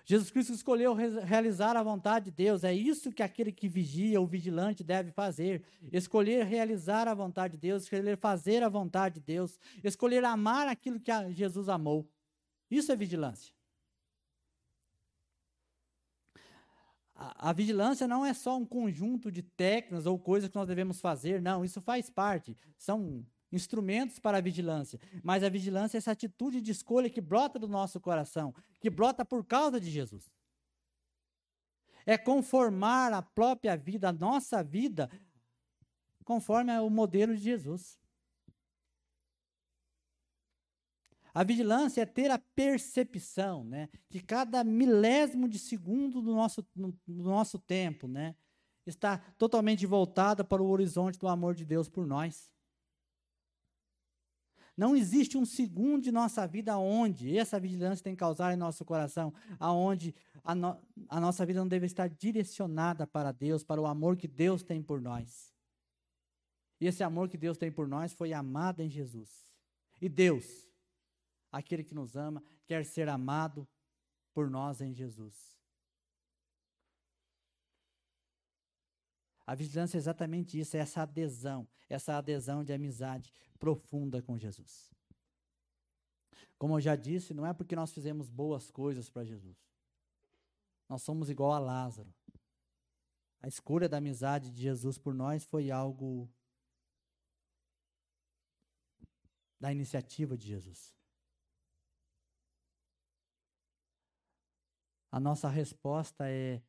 Jesus 0.05 0.29
Cristo 0.29 0.53
escolheu 0.53 0.93
realizar 0.93 1.77
a 1.77 1.83
vontade 1.83 2.25
de 2.25 2.31
Deus. 2.31 2.63
É 2.63 2.73
isso 2.73 3.11
que 3.11 3.23
aquele 3.23 3.51
que 3.53 3.69
vigia, 3.69 4.19
o 4.19 4.27
vigilante, 4.27 4.83
deve 4.83 5.11
fazer. 5.11 5.63
Escolher 5.93 6.45
realizar 6.45 7.07
a 7.07 7.13
vontade 7.13 7.53
de 7.53 7.59
Deus, 7.59 7.83
escolher 7.83 8.17
fazer 8.17 8.63
a 8.63 8.69
vontade 8.69 9.15
de 9.15 9.21
Deus, 9.21 9.57
escolher 9.81 10.25
amar 10.25 10.67
aquilo 10.67 10.99
que 10.99 11.11
Jesus 11.31 11.69
amou. 11.69 12.09
Isso 12.69 12.91
é 12.91 12.95
vigilância. 12.95 13.53
A, 17.15 17.49
a 17.49 17.53
vigilância 17.53 18.05
não 18.05 18.25
é 18.25 18.33
só 18.33 18.57
um 18.57 18.65
conjunto 18.65 19.31
de 19.31 19.41
técnicas 19.41 20.05
ou 20.05 20.19
coisas 20.19 20.49
que 20.49 20.55
nós 20.55 20.67
devemos 20.67 20.99
fazer, 20.99 21.41
não, 21.41 21.63
isso 21.63 21.79
faz 21.79 22.09
parte. 22.09 22.57
São 22.77 23.25
instrumentos 23.53 24.19
para 24.19 24.39
a 24.39 24.41
vigilância. 24.41 24.99
Mas 25.23 25.43
a 25.43 25.49
vigilância 25.49 25.97
é 25.97 25.99
essa 25.99 26.11
atitude 26.11 26.59
de 26.59 26.71
escolha 26.71 27.09
que 27.09 27.21
brota 27.21 27.59
do 27.59 27.67
nosso 27.67 27.99
coração, 27.99 28.53
que 28.81 28.89
brota 28.89 29.23
por 29.23 29.45
causa 29.45 29.79
de 29.79 29.89
Jesus. 29.89 30.31
É 32.05 32.17
conformar 32.17 33.13
a 33.13 33.21
própria 33.21 33.77
vida, 33.77 34.09
a 34.09 34.13
nossa 34.13 34.63
vida, 34.63 35.09
conforme 36.25 36.77
o 36.79 36.89
modelo 36.89 37.35
de 37.35 37.43
Jesus. 37.43 37.97
A 41.33 41.43
vigilância 41.43 42.01
é 42.01 42.05
ter 42.05 42.29
a 42.29 42.37
percepção, 42.37 43.63
né, 43.63 43.89
que 44.09 44.21
cada 44.21 44.63
milésimo 44.63 45.49
de 45.49 45.57
segundo 45.57 46.21
do 46.21 46.33
nosso, 46.35 46.63
no, 46.75 46.91
do 47.07 47.23
nosso 47.23 47.57
tempo, 47.57 48.07
né, 48.07 48.35
está 48.85 49.17
totalmente 49.17 49.85
voltada 49.85 50.43
para 50.43 50.61
o 50.61 50.69
horizonte 50.69 51.17
do 51.17 51.27
amor 51.27 51.55
de 51.55 51.65
Deus 51.65 51.89
por 51.89 52.05
nós. 52.05 52.52
Não 54.75 54.95
existe 54.95 55.37
um 55.37 55.45
segundo 55.45 56.03
de 56.03 56.11
nossa 56.11 56.47
vida 56.47 56.77
onde 56.77 57.37
essa 57.37 57.59
vigilância 57.59 58.03
tem 58.03 58.15
que 58.15 58.19
causar 58.19 58.53
em 58.53 58.57
nosso 58.57 58.83
coração, 58.83 59.33
aonde 59.59 60.15
a, 60.43 60.55
no, 60.55 60.77
a 61.07 61.19
nossa 61.19 61.45
vida 61.45 61.59
não 61.59 61.67
deve 61.67 61.85
estar 61.85 62.09
direcionada 62.09 63.05
para 63.05 63.31
Deus, 63.31 63.63
para 63.63 63.79
o 63.79 63.85
amor 63.85 64.17
que 64.17 64.27
Deus 64.27 64.63
tem 64.63 64.81
por 64.81 64.99
nós. 64.99 65.53
E 66.81 66.87
esse 66.87 67.03
amor 67.03 67.29
que 67.29 67.37
Deus 67.37 67.57
tem 67.57 67.71
por 67.71 67.87
nós 67.87 68.13
foi 68.13 68.33
amado 68.33 68.81
em 68.81 68.89
Jesus. 68.89 69.29
E 70.01 70.09
Deus, 70.09 70.67
aquele 71.51 71.83
que 71.83 71.93
nos 71.93 72.15
ama, 72.15 72.43
quer 72.65 72.83
ser 72.83 73.07
amado 73.07 73.67
por 74.33 74.49
nós 74.49 74.81
em 74.81 74.91
Jesus. 74.91 75.62
A 79.53 79.55
vigilância 79.55 79.97
é 79.97 79.99
exatamente 79.99 80.59
isso, 80.59 80.75
é 80.75 80.79
essa 80.79 81.03
adesão, 81.03 81.67
essa 81.87 82.17
adesão 82.17 82.63
de 82.63 82.73
amizade 82.73 83.31
profunda 83.59 84.19
com 84.19 84.35
Jesus. 84.35 84.91
Como 86.57 86.75
eu 86.75 86.81
já 86.81 86.95
disse, 86.95 87.35
não 87.35 87.45
é 87.45 87.53
porque 87.53 87.75
nós 87.75 87.93
fizemos 87.93 88.27
boas 88.27 88.71
coisas 88.71 89.11
para 89.11 89.23
Jesus. 89.23 89.55
Nós 90.89 91.03
somos 91.03 91.29
igual 91.29 91.51
a 91.51 91.59
Lázaro. 91.59 92.11
A 93.43 93.47
escolha 93.47 93.87
da 93.87 93.97
amizade 93.97 94.49
de 94.49 94.59
Jesus 94.59 94.97
por 94.97 95.13
nós 95.13 95.45
foi 95.45 95.69
algo 95.69 96.27
da 99.59 99.71
iniciativa 99.71 100.35
de 100.35 100.47
Jesus. 100.47 100.95
A 105.11 105.19
nossa 105.19 105.47
resposta 105.47 106.27
é 106.27 106.59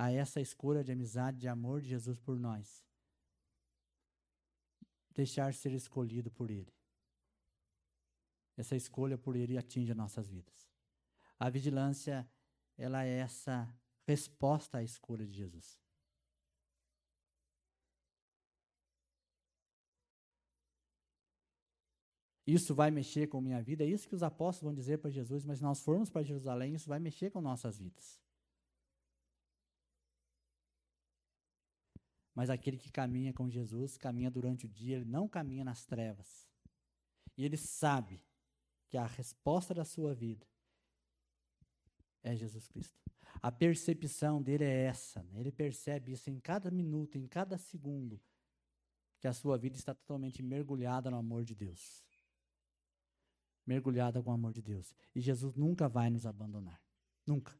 a 0.00 0.10
essa 0.10 0.40
escolha 0.40 0.82
de 0.82 0.90
amizade, 0.90 1.36
de 1.36 1.46
amor 1.46 1.82
de 1.82 1.90
Jesus 1.90 2.18
por 2.18 2.38
nós. 2.38 2.82
Deixar 5.10 5.52
ser 5.52 5.72
escolhido 5.72 6.30
por 6.30 6.50
Ele. 6.50 6.72
Essa 8.56 8.74
escolha 8.74 9.18
por 9.18 9.36
Ele 9.36 9.58
atinge 9.58 9.92
nossas 9.92 10.26
vidas. 10.26 10.72
A 11.38 11.50
vigilância, 11.50 12.26
ela 12.78 13.04
é 13.04 13.18
essa 13.18 13.68
resposta 14.06 14.78
à 14.78 14.82
escolha 14.82 15.26
de 15.26 15.34
Jesus. 15.34 15.78
Isso 22.46 22.74
vai 22.74 22.90
mexer 22.90 23.26
com 23.26 23.38
minha 23.38 23.62
vida, 23.62 23.84
é 23.84 23.86
isso 23.86 24.08
que 24.08 24.14
os 24.14 24.22
apóstolos 24.22 24.72
vão 24.72 24.74
dizer 24.74 24.96
para 24.96 25.10
Jesus, 25.10 25.44
mas 25.44 25.58
se 25.58 25.62
nós 25.62 25.82
formos 25.82 26.08
para 26.08 26.22
Jerusalém, 26.22 26.72
isso 26.72 26.88
vai 26.88 26.98
mexer 26.98 27.30
com 27.30 27.42
nossas 27.42 27.76
vidas. 27.76 28.18
Mas 32.34 32.50
aquele 32.50 32.76
que 32.76 32.90
caminha 32.90 33.32
com 33.32 33.48
Jesus, 33.48 33.96
caminha 33.96 34.30
durante 34.30 34.66
o 34.66 34.68
dia, 34.68 34.96
ele 34.96 35.04
não 35.04 35.28
caminha 35.28 35.64
nas 35.64 35.84
trevas. 35.84 36.48
E 37.36 37.44
ele 37.44 37.56
sabe 37.56 38.24
que 38.88 38.96
a 38.96 39.06
resposta 39.06 39.74
da 39.74 39.84
sua 39.84 40.14
vida 40.14 40.46
é 42.22 42.36
Jesus 42.36 42.68
Cristo. 42.68 42.98
A 43.42 43.50
percepção 43.50 44.42
dele 44.42 44.64
é 44.64 44.84
essa. 44.84 45.22
Né? 45.22 45.40
Ele 45.40 45.52
percebe 45.52 46.12
isso 46.12 46.30
em 46.30 46.38
cada 46.38 46.70
minuto, 46.70 47.16
em 47.16 47.26
cada 47.26 47.56
segundo, 47.56 48.20
que 49.18 49.26
a 49.26 49.32
sua 49.32 49.56
vida 49.58 49.76
está 49.76 49.94
totalmente 49.94 50.42
mergulhada 50.42 51.10
no 51.10 51.16
amor 51.16 51.44
de 51.44 51.54
Deus 51.54 52.04
mergulhada 53.70 54.20
com 54.20 54.30
o 54.30 54.34
amor 54.34 54.52
de 54.52 54.60
Deus. 54.60 54.92
E 55.14 55.20
Jesus 55.20 55.54
nunca 55.54 55.88
vai 55.88 56.10
nos 56.10 56.26
abandonar. 56.26 56.82
Nunca. 57.24 57.56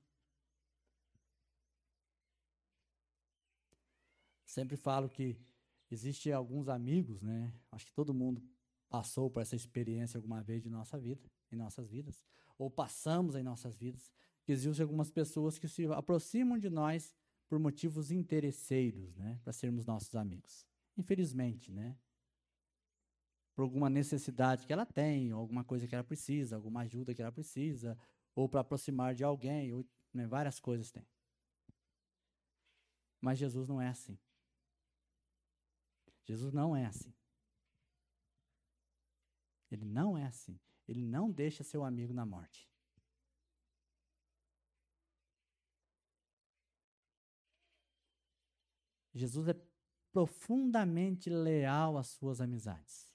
Sempre 4.51 4.77
falo 4.77 5.09
que 5.09 5.39
existe 5.89 6.33
alguns 6.33 6.69
amigos, 6.69 7.23
né? 7.23 7.55
Acho 7.71 7.87
que 7.87 7.93
todo 7.93 8.13
mundo 8.13 8.43
passou 8.89 9.31
por 9.31 9.41
essa 9.41 9.55
experiência 9.55 10.19
alguma 10.19 10.43
vez 10.43 10.61
de 10.61 10.69
nossa 10.69 10.99
vida, 10.99 11.23
em 11.53 11.57
nossas 11.57 11.89
vidas, 11.89 12.25
ou 12.59 12.69
passamos 12.69 13.37
em 13.37 13.45
nossas 13.45 13.77
vidas, 13.77 14.11
que 14.43 14.51
existem 14.51 14.83
algumas 14.83 15.09
pessoas 15.09 15.57
que 15.57 15.69
se 15.69 15.87
aproximam 15.87 16.59
de 16.59 16.69
nós 16.69 17.15
por 17.49 17.61
motivos 17.61 18.11
interesseiros, 18.11 19.15
né, 19.15 19.39
para 19.45 19.53
sermos 19.53 19.87
nossos 19.87 20.17
amigos. 20.17 20.67
Infelizmente, 20.97 21.71
né? 21.71 21.97
por 23.55 23.63
alguma 23.63 23.89
necessidade 23.89 24.67
que 24.67 24.73
ela 24.73 24.85
tem, 24.85 25.31
alguma 25.31 25.63
coisa 25.63 25.87
que 25.87 25.95
ela 25.95 26.03
precisa, 26.03 26.57
alguma 26.57 26.81
ajuda 26.81 27.15
que 27.15 27.23
ela 27.23 27.31
precisa, 27.31 27.97
ou 28.35 28.49
para 28.49 28.63
aproximar 28.63 29.15
de 29.15 29.23
alguém, 29.23 29.73
ou 29.73 29.87
né, 30.13 30.27
várias 30.27 30.59
coisas 30.59 30.91
tem. 30.91 31.07
Mas 33.21 33.39
Jesus 33.39 33.69
não 33.69 33.81
é 33.81 33.87
assim. 33.87 34.19
Jesus 36.31 36.53
não 36.53 36.77
é 36.77 36.87
assim. 36.87 37.13
Ele 39.69 39.85
não 39.85 40.17
é 40.17 40.27
assim. 40.27 40.57
Ele 40.87 41.03
não 41.03 41.29
deixa 41.29 41.65
seu 41.65 41.85
amigo 41.85 42.13
na 42.13 42.25
morte. 42.25 42.71
Jesus 49.13 49.49
é 49.49 49.61
profundamente 50.13 51.29
leal 51.29 51.99
às 51.99 52.07
suas 52.11 52.41
amizades. 52.41 53.11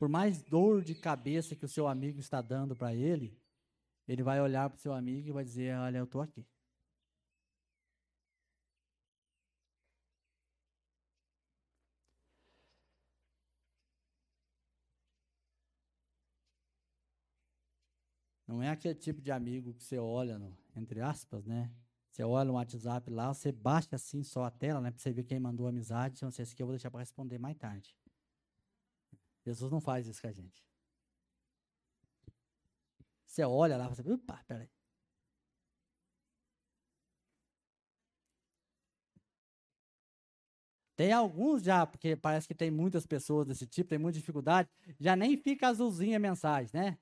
Por 0.00 0.08
mais 0.08 0.42
dor 0.42 0.82
de 0.82 0.96
cabeça 0.96 1.54
que 1.54 1.64
o 1.64 1.68
seu 1.68 1.86
amigo 1.86 2.18
está 2.18 2.42
dando 2.42 2.74
para 2.74 2.92
ele, 2.92 3.40
ele 4.08 4.24
vai 4.24 4.40
olhar 4.40 4.68
para 4.68 4.76
o 4.76 4.80
seu 4.80 4.92
amigo 4.92 5.28
e 5.28 5.32
vai 5.32 5.44
dizer: 5.44 5.76
Olha, 5.78 5.98
eu 5.98 6.04
estou 6.04 6.20
aqui. 6.20 6.44
Não 18.46 18.62
é 18.62 18.70
aquele 18.70 18.94
tipo 18.94 19.20
de 19.20 19.32
amigo 19.32 19.74
que 19.74 19.82
você 19.82 19.98
olha, 19.98 20.38
no, 20.38 20.56
entre 20.76 21.00
aspas, 21.00 21.44
né? 21.44 21.70
Você 22.10 22.22
olha 22.22 22.46
no 22.46 22.54
WhatsApp 22.54 23.10
lá, 23.10 23.34
você 23.34 23.52
baixa 23.52 23.96
assim 23.96 24.22
só 24.22 24.44
a 24.44 24.50
tela, 24.50 24.80
né? 24.80 24.90
Para 24.90 25.00
você 25.00 25.12
ver 25.12 25.24
quem 25.24 25.38
mandou 25.38 25.66
amizade. 25.66 26.16
Então, 26.16 26.28
esse 26.28 26.42
aqui 26.52 26.62
eu 26.62 26.66
vou 26.66 26.74
deixar 26.74 26.90
para 26.90 27.00
responder 27.00 27.38
mais 27.38 27.56
tarde. 27.56 27.94
Jesus 29.44 29.70
não 29.70 29.80
faz 29.80 30.06
isso 30.06 30.22
com 30.22 30.28
a 30.28 30.32
gente. 30.32 30.64
Você 33.26 33.44
olha 33.44 33.76
lá, 33.76 33.88
você, 33.88 34.00
opa, 34.10 34.42
peraí. 34.46 34.70
Tem 40.96 41.12
alguns 41.12 41.62
já, 41.62 41.86
porque 41.86 42.16
parece 42.16 42.48
que 42.48 42.54
tem 42.54 42.70
muitas 42.70 43.06
pessoas 43.06 43.46
desse 43.46 43.66
tipo, 43.66 43.90
tem 43.90 43.98
muita 43.98 44.18
dificuldade, 44.18 44.70
já 44.98 45.14
nem 45.14 45.36
fica 45.36 45.68
azulzinha 45.68 46.16
a 46.16 46.20
mensagem, 46.20 46.70
né? 46.72 46.98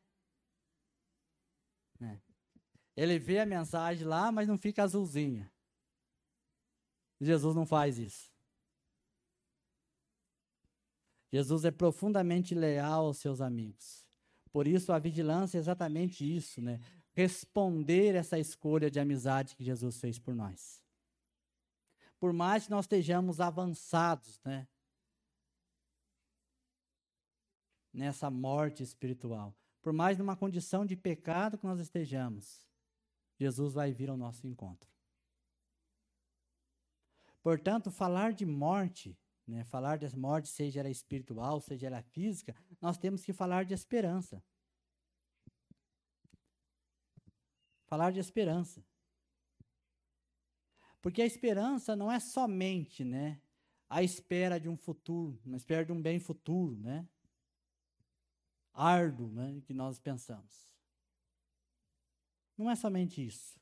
É. 2.01 2.19
Ele 2.97 3.19
vê 3.19 3.41
a 3.41 3.47
mensagem 3.47 4.07
lá, 4.07 4.31
mas 4.31 4.47
não 4.47 4.57
fica 4.57 4.83
azulzinha. 4.83 5.51
Jesus 7.21 7.55
não 7.55 7.67
faz 7.67 7.99
isso. 7.99 8.33
Jesus 11.33 11.65
é 11.65 11.71
profundamente 11.71 12.55
leal 12.55 13.07
aos 13.07 13.19
seus 13.19 13.41
amigos. 13.41 14.07
Por 14.53 14.69
isso 14.69 14.93
a 14.93 15.01
vigilância 15.01 15.59
é 15.59 15.61
exatamente 15.61 16.25
isso, 16.25 16.61
né? 16.63 16.81
Responder 17.13 18.15
essa 18.15 18.39
escolha 18.39 18.89
de 18.89 19.01
amizade 19.01 19.57
que 19.57 19.65
Jesus 19.65 20.01
fez 20.01 20.17
por 20.17 20.33
nós. 20.33 20.81
Por 22.21 22.33
mais 22.33 22.67
que 22.67 22.71
nós 22.71 22.85
estejamos 22.85 23.41
avançados, 23.41 24.41
né? 24.45 24.69
Nessa 27.93 28.31
morte 28.31 28.83
espiritual, 28.83 29.53
por 29.85 29.93
mais 29.93 30.17
numa 30.17 30.35
condição 30.35 30.87
de 30.87 30.97
pecado 30.97 31.59
que 31.59 31.67
nós 31.67 31.79
estejamos, 31.79 32.67
Jesus 33.39 33.75
vai 33.75 33.93
vir 33.93 34.09
ao 34.09 34.17
nosso 34.17 34.47
encontro. 34.47 34.91
Portanto, 37.43 37.91
falar 37.91 38.33
de 38.33 38.47
morte, 38.47 39.15
né, 39.47 39.63
falar 39.65 39.99
de 39.99 40.17
morte, 40.17 40.49
seja 40.49 40.81
ela 40.81 40.89
espiritual, 40.89 41.61
seja 41.61 41.89
ela 41.89 42.01
física, 42.01 42.57
nós 42.81 42.97
temos 42.97 43.23
que 43.23 43.35
falar 43.35 43.67
de 43.67 43.75
esperança. 43.75 44.43
Falar 47.85 48.11
de 48.11 48.21
esperança. 48.21 48.83
Porque 51.03 51.21
a 51.21 51.27
esperança 51.27 51.95
não 51.95 52.11
é 52.11 52.19
somente, 52.19 53.05
né, 53.05 53.39
a 53.87 54.03
espera 54.03 54.59
de 54.59 54.67
um 54.67 54.79
futuro, 54.79 55.39
a 55.53 55.57
espera 55.57 55.85
de 55.85 55.93
um 55.93 56.01
bem 56.01 56.19
futuro, 56.19 56.75
né? 56.79 57.07
Árduo 58.75 59.31
né, 59.31 59.63
que 59.65 59.73
nós 59.73 59.99
pensamos. 59.99 60.75
Não 62.59 62.71
é 62.71 62.77
somente 62.77 63.25
isso. 63.25 63.59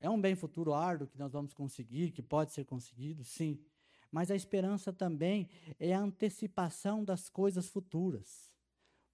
É 0.00 0.08
um 0.08 0.20
bem 0.20 0.34
futuro 0.34 0.72
árduo 0.72 1.08
que 1.08 1.18
nós 1.18 1.32
vamos 1.32 1.52
conseguir, 1.52 2.12
que 2.12 2.22
pode 2.22 2.52
ser 2.52 2.64
conseguido, 2.64 3.24
sim. 3.24 3.62
Mas 4.10 4.30
a 4.30 4.36
esperança 4.36 4.92
também 4.92 5.48
é 5.78 5.92
a 5.94 6.00
antecipação 6.00 7.04
das 7.04 7.28
coisas 7.28 7.68
futuras, 7.68 8.52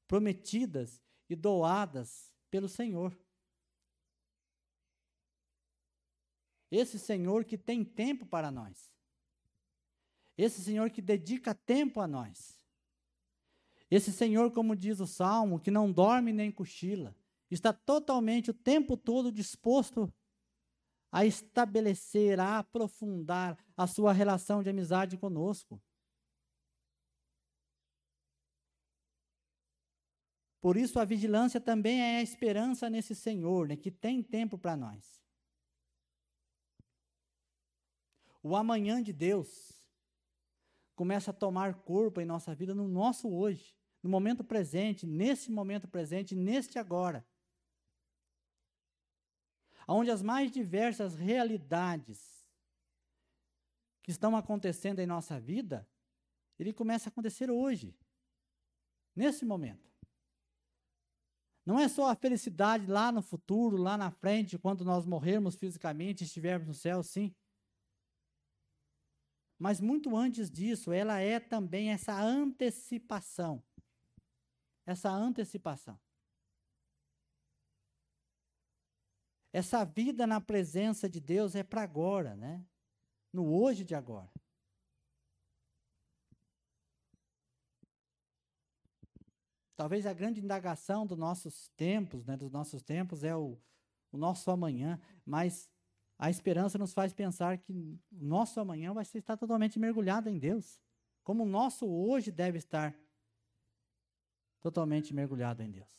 prometidas 0.07 1.03
e 1.29 1.35
doadas 1.35 2.33
pelo 2.51 2.69
Senhor. 2.69 3.17
Esse 6.71 6.99
Senhor 6.99 7.45
que 7.45 7.57
tem 7.57 7.85
tempo 7.85 8.27
para 8.27 8.51
nós. 8.51 8.93
Esse 10.37 10.63
Senhor 10.63 10.91
que 10.91 11.01
dedica 11.01 11.55
tempo 11.55 12.01
a 12.01 12.07
nós. 12.07 12.54
Esse 13.95 14.11
Senhor, 14.11 14.51
como 14.51 14.75
diz 14.75 14.99
o 14.99 15.07
Salmo, 15.07 15.61
que 15.61 15.71
não 15.71 15.93
dorme 15.93 16.33
nem 16.33 16.51
cochila, 16.51 17.15
está 17.49 17.73
totalmente 17.73 18.51
o 18.51 18.53
tempo 18.53 18.97
todo 18.97 19.31
disposto 19.31 20.13
a 21.13 21.25
estabelecer, 21.25 22.41
a 22.41 22.59
aprofundar 22.59 23.57
a 23.77 23.87
sua 23.87 24.13
relação 24.13 24.65
de 24.65 24.69
amizade 24.69 25.17
conosco. 25.17 25.81
Por 30.61 30.77
isso, 30.77 30.99
a 30.99 31.05
vigilância 31.05 31.61
também 31.61 32.01
é 32.01 32.17
a 32.17 32.23
esperança 32.23 32.91
nesse 32.91 33.15
Senhor, 33.15 33.69
né, 33.69 33.77
que 33.77 33.93
tem 33.93 34.25
tempo 34.25 34.59
para 34.59 34.77
nós. 34.77 35.23
O 38.43 38.57
amanhã 38.57 39.01
de 39.01 39.13
Deus 39.13 39.73
começa 40.97 41.31
a 41.31 41.35
tomar 41.35 41.83
corpo 41.85 42.21
em 42.21 42.25
nossa 42.25 42.53
vida 42.57 42.75
no 42.75 42.89
nosso 42.89 43.33
hoje, 43.33 43.84
no 44.05 44.11
momento 44.11 44.45
presente, 44.45 45.07
nesse 45.07 45.51
momento 45.51 45.89
presente, 45.89 46.37
neste 46.37 46.79
agora. 46.79 47.27
Onde 49.89 50.11
as 50.11 50.23
mais 50.23 50.53
diversas 50.53 51.15
realidades 51.15 52.47
que 54.03 54.11
estão 54.11 54.37
acontecendo 54.37 54.99
em 54.99 55.07
nossa 55.07 55.41
vida, 55.41 55.89
ele 56.59 56.71
começa 56.71 57.09
a 57.09 57.11
acontecer 57.11 57.51
hoje, 57.51 57.97
nesse 59.17 59.43
momento. 59.43 59.91
Não 61.65 61.81
é 61.81 61.89
só 61.89 62.11
a 62.11 62.15
felicidade 62.15 62.87
lá 62.87 63.11
no 63.11 63.23
futuro, 63.23 63.79
lá 63.79 63.97
na 63.97 64.11
frente, 64.11 64.59
quando 64.59 64.85
nós 64.85 65.07
morrermos 65.07 65.55
fisicamente 65.55 66.23
e 66.23 66.27
estivermos 66.27 66.69
no 66.69 66.75
céu, 66.75 67.03
sim. 67.03 67.35
Mas 69.59 69.81
muito 69.81 70.15
antes 70.15 70.51
disso, 70.51 70.93
ela 70.93 71.21
é 71.21 71.41
também 71.41 71.91
essa 71.91 72.15
antecipação. 72.21 73.65
Essa 74.87 75.11
antecipação. 75.11 75.99
Essa 79.53 79.85
vida 79.85 80.27
na 80.27 80.41
presença 80.41 81.09
de 81.09 81.21
Deus 81.21 81.55
é 81.55 81.63
para 81.63 81.83
agora, 81.83 82.35
né? 82.35 82.67
No 83.33 83.55
hoje 83.55 83.85
de 83.85 83.95
agora. 83.95 84.31
Talvez 89.77 90.07
a 90.07 90.13
grande 90.13 90.41
indagação 90.41 91.07
dos 91.07 91.19
nossos 91.19 91.69
tempos, 91.77 92.25
né, 92.25 92.37
dos 92.37 92.51
nossos 92.51 92.83
tempos, 92.83 93.25
é 93.25 93.35
o, 93.35 93.59
o 94.13 94.17
nosso 94.17 94.51
amanhã, 94.51 95.01
mas 95.27 95.69
a 96.19 96.31
esperança 96.31 96.79
nos 96.79 96.93
faz 96.93 97.13
pensar 97.13 97.59
que 97.59 97.73
o 97.73 97.99
nosso 98.13 98.61
amanhã 98.61 98.93
vai 98.93 99.03
estar 99.03 99.37
totalmente 99.37 99.79
mergulhado 99.79 100.29
em 100.29 100.39
Deus. 100.39 100.81
Como 101.25 101.43
o 101.43 101.49
nosso 101.49 101.87
hoje 101.89 102.31
deve 102.31 102.59
estar 102.59 102.95
totalmente 104.65 105.13
mergulhado 105.13 105.63
em 105.63 105.71
Deus. 105.71 105.93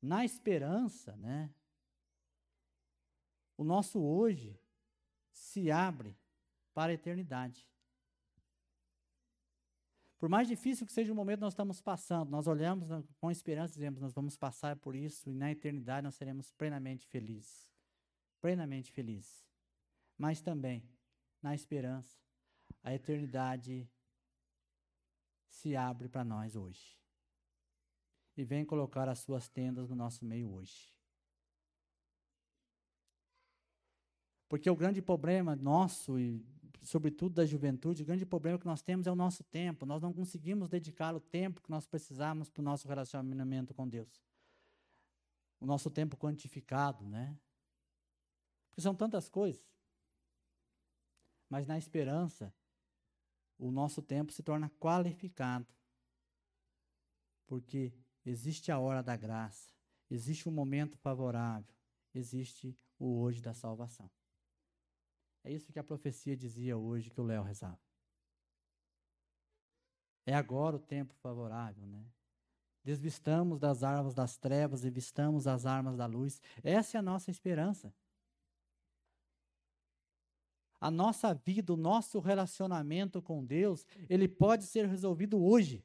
Na 0.00 0.24
esperança, 0.24 1.14
né? 1.16 1.52
O 3.56 3.62
nosso 3.62 4.00
hoje 4.00 4.58
se 5.30 5.70
abre 5.70 6.16
para 6.72 6.90
a 6.90 6.94
eternidade. 6.94 7.68
Por 10.18 10.28
mais 10.28 10.48
difícil 10.48 10.86
que 10.86 10.92
seja 10.92 11.12
o 11.12 11.14
momento 11.14 11.38
que 11.38 11.44
nós 11.44 11.52
estamos 11.52 11.80
passando, 11.80 12.30
nós 12.30 12.46
olhamos 12.46 12.88
com 13.18 13.30
esperança 13.30 13.74
e 13.74 13.76
dizemos: 13.76 14.00
nós 14.00 14.14
vamos 14.14 14.36
passar 14.36 14.76
por 14.76 14.96
isso 14.96 15.28
e 15.28 15.34
na 15.34 15.52
eternidade 15.52 16.04
nós 16.04 16.14
seremos 16.14 16.50
plenamente 16.50 17.06
felizes 17.06 17.68
plenamente 18.44 18.92
felizes. 18.92 19.42
Mas 20.18 20.42
também, 20.42 20.86
na 21.40 21.54
esperança, 21.54 22.14
a 22.82 22.94
eternidade 22.94 23.88
se 25.54 25.76
abre 25.76 26.08
para 26.08 26.24
nós 26.24 26.56
hoje. 26.56 26.98
E 28.36 28.44
vem 28.44 28.64
colocar 28.64 29.08
as 29.08 29.20
suas 29.20 29.48
tendas 29.48 29.88
no 29.88 29.94
nosso 29.94 30.24
meio 30.24 30.52
hoje. 30.52 30.92
Porque 34.48 34.68
o 34.68 34.76
grande 34.76 35.00
problema 35.00 35.54
nosso 35.54 36.18
e 36.18 36.44
sobretudo 36.82 37.36
da 37.36 37.46
juventude, 37.46 38.02
o 38.02 38.06
grande 38.06 38.26
problema 38.26 38.58
que 38.58 38.66
nós 38.66 38.82
temos 38.82 39.06
é 39.06 39.12
o 39.12 39.14
nosso 39.14 39.42
tempo. 39.44 39.86
Nós 39.86 40.02
não 40.02 40.12
conseguimos 40.12 40.68
dedicar 40.68 41.14
o 41.14 41.20
tempo 41.20 41.62
que 41.62 41.70
nós 41.70 41.86
precisamos 41.86 42.50
para 42.50 42.60
o 42.60 42.64
nosso 42.64 42.86
relacionamento 42.86 43.72
com 43.72 43.88
Deus. 43.88 44.22
O 45.60 45.66
nosso 45.66 45.88
tempo 45.88 46.16
quantificado, 46.16 47.06
né? 47.06 47.38
Porque 48.68 48.82
são 48.82 48.94
tantas 48.94 49.28
coisas. 49.28 49.64
Mas 51.48 51.66
na 51.66 51.78
esperança, 51.78 52.52
o 53.58 53.70
nosso 53.70 54.02
tempo 54.02 54.32
se 54.32 54.42
torna 54.42 54.70
qualificado. 54.80 55.66
Porque 57.46 57.92
existe 58.24 58.72
a 58.72 58.78
hora 58.78 59.02
da 59.02 59.16
graça, 59.16 59.72
existe 60.10 60.48
um 60.48 60.52
momento 60.52 60.96
favorável, 60.98 61.74
existe 62.14 62.76
o 62.98 63.20
hoje 63.20 63.40
da 63.40 63.54
salvação. 63.54 64.10
É 65.42 65.52
isso 65.52 65.72
que 65.72 65.78
a 65.78 65.84
profecia 65.84 66.36
dizia 66.36 66.76
hoje 66.76 67.10
que 67.10 67.20
o 67.20 67.24
Léo 67.24 67.42
rezava. 67.42 67.78
É 70.26 70.34
agora 70.34 70.76
o 70.76 70.80
tempo 70.80 71.14
favorável, 71.16 71.86
né? 71.86 72.06
Desvistamos 72.82 73.58
das 73.58 73.82
armas 73.82 74.14
das 74.14 74.36
trevas 74.36 74.84
e 74.84 74.90
vistamos 74.90 75.46
as 75.46 75.66
armas 75.66 75.96
da 75.96 76.06
luz. 76.06 76.40
Essa 76.62 76.96
é 76.96 76.98
a 76.98 77.02
nossa 77.02 77.30
esperança. 77.30 77.94
A 80.84 80.90
nossa 80.90 81.32
vida, 81.32 81.72
o 81.72 81.78
nosso 81.78 82.20
relacionamento 82.20 83.22
com 83.22 83.42
Deus, 83.42 83.86
ele 84.06 84.28
pode 84.28 84.66
ser 84.66 84.86
resolvido 84.86 85.42
hoje. 85.42 85.82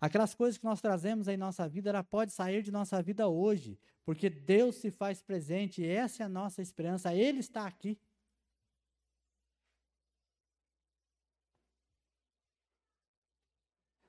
Aquelas 0.00 0.32
coisas 0.32 0.56
que 0.56 0.64
nós 0.64 0.80
trazemos 0.80 1.26
em 1.26 1.36
nossa 1.36 1.68
vida, 1.68 1.90
ela 1.90 2.04
pode 2.04 2.32
sair 2.32 2.62
de 2.62 2.70
nossa 2.70 3.02
vida 3.02 3.26
hoje, 3.26 3.76
porque 4.04 4.30
Deus 4.30 4.76
se 4.76 4.92
faz 4.92 5.20
presente, 5.20 5.82
e 5.82 5.86
essa 5.88 6.22
é 6.22 6.26
a 6.26 6.28
nossa 6.28 6.62
esperança, 6.62 7.12
Ele 7.12 7.40
está 7.40 7.66
aqui. 7.66 7.98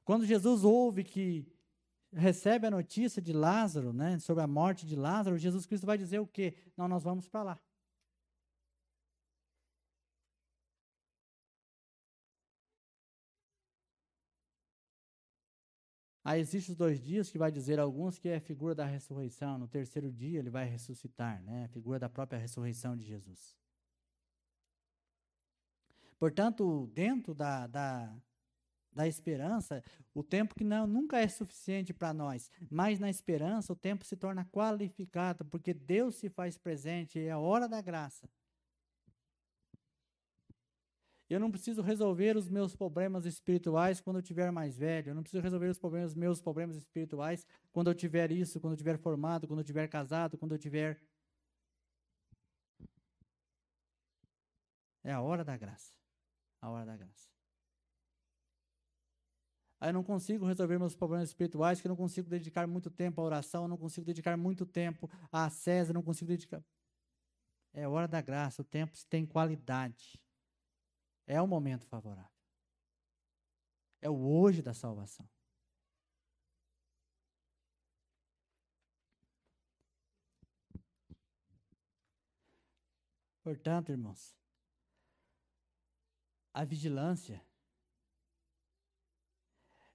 Quando 0.05 0.23
Jesus 0.23 0.63
ouve 0.63 1.03
que 1.03 1.51
recebe 2.13 2.67
a 2.67 2.71
notícia 2.71 3.19
de 3.19 3.33
Lázaro, 3.33 3.91
né, 3.91 4.19
sobre 4.19 4.43
a 4.43 4.47
morte 4.47 4.85
de 4.85 4.95
Lázaro, 4.95 5.35
Jesus 5.35 5.65
Cristo 5.65 5.87
vai 5.87 5.97
dizer 5.97 6.19
o 6.19 6.27
quê? 6.27 6.55
Não, 6.77 6.87
nós 6.87 7.01
vamos 7.01 7.27
para 7.27 7.41
lá. 7.41 7.70
Aí 16.23 16.39
existem 16.39 16.73
os 16.73 16.77
dois 16.77 17.01
dias 17.01 17.31
que 17.31 17.37
vai 17.37 17.51
dizer 17.51 17.79
alguns 17.79 18.19
que 18.19 18.29
é 18.29 18.35
a 18.35 18.41
figura 18.41 18.75
da 18.75 18.85
ressurreição. 18.85 19.57
No 19.57 19.67
terceiro 19.67 20.11
dia 20.11 20.39
ele 20.39 20.49
vai 20.49 20.65
ressuscitar, 20.65 21.41
né? 21.43 21.65
A 21.65 21.67
figura 21.69 21.97
da 21.97 22.09
própria 22.09 22.39
ressurreição 22.39 22.95
de 22.95 23.03
Jesus. 23.03 23.55
Portanto, 26.19 26.85
dentro 26.93 27.33
da, 27.33 27.65
da, 27.65 28.15
da 28.93 29.07
esperança, 29.07 29.83
o 30.13 30.21
tempo 30.21 30.53
que 30.53 30.63
não, 30.63 30.85
nunca 30.85 31.19
é 31.19 31.27
suficiente 31.27 31.91
para 31.91 32.13
nós, 32.13 32.51
mas 32.69 32.99
na 32.99 33.09
esperança 33.09 33.73
o 33.73 33.75
tempo 33.75 34.05
se 34.05 34.15
torna 34.15 34.45
qualificado, 34.45 35.43
porque 35.45 35.73
Deus 35.73 36.15
se 36.15 36.29
faz 36.29 36.55
presente, 36.55 37.19
é 37.19 37.31
a 37.31 37.39
hora 37.39 37.67
da 37.67 37.81
graça. 37.81 38.29
Eu 41.33 41.39
não 41.39 41.49
preciso 41.49 41.81
resolver 41.81 42.35
os 42.35 42.49
meus 42.49 42.75
problemas 42.75 43.25
espirituais 43.25 44.01
quando 44.01 44.17
eu 44.17 44.21
tiver 44.21 44.51
mais 44.51 44.77
velho. 44.77 45.11
Eu 45.11 45.15
não 45.15 45.23
preciso 45.23 45.41
resolver 45.41 45.67
os 45.69 45.79
problemas, 45.79 46.13
meus 46.13 46.41
problemas 46.41 46.75
espirituais 46.75 47.47
quando 47.71 47.89
eu 47.89 47.95
tiver 47.95 48.33
isso, 48.33 48.59
quando 48.59 48.73
eu 48.73 48.77
tiver 48.77 48.97
formado, 48.97 49.47
quando 49.47 49.61
eu 49.61 49.63
tiver 49.63 49.87
casado, 49.87 50.37
quando 50.37 50.51
eu 50.51 50.57
tiver. 50.59 51.01
É 55.05 55.13
a 55.13 55.21
hora 55.21 55.45
da 55.45 55.55
graça. 55.55 55.93
A 56.61 56.69
hora 56.69 56.85
da 56.85 56.97
graça. 56.97 57.29
Aí 59.79 59.87
eu 59.89 59.93
não 59.93 60.03
consigo 60.03 60.45
resolver 60.45 60.77
meus 60.77 60.95
problemas 60.95 61.29
espirituais, 61.29 61.79
que 61.79 61.87
eu 61.87 61.89
não 61.89 61.95
consigo 61.95 62.29
dedicar 62.29 62.67
muito 62.67 62.89
tempo 62.91 63.21
à 63.21 63.23
oração, 63.23 63.63
eu 63.63 63.67
não 63.69 63.77
consigo 63.77 64.05
dedicar 64.05 64.35
muito 64.35 64.65
tempo 64.65 65.09
à 65.31 65.49
César, 65.49 65.91
eu 65.91 65.95
não 65.95 66.03
consigo 66.03 66.27
dedicar. 66.27 66.61
É 67.73 67.87
hora 67.87 68.05
da 68.07 68.21
graça, 68.21 68.61
o 68.61 68.65
tempo 68.65 68.91
tem 69.09 69.25
qualidade. 69.25 70.21
É 71.25 71.41
o 71.41 71.47
momento 71.47 71.85
favorável. 71.85 72.31
É 74.01 74.09
o 74.09 74.17
hoje 74.17 74.61
da 74.61 74.73
salvação. 74.73 75.27
Portanto, 83.43 83.91
irmãos, 83.91 84.35
a 86.53 86.63
vigilância 86.63 87.43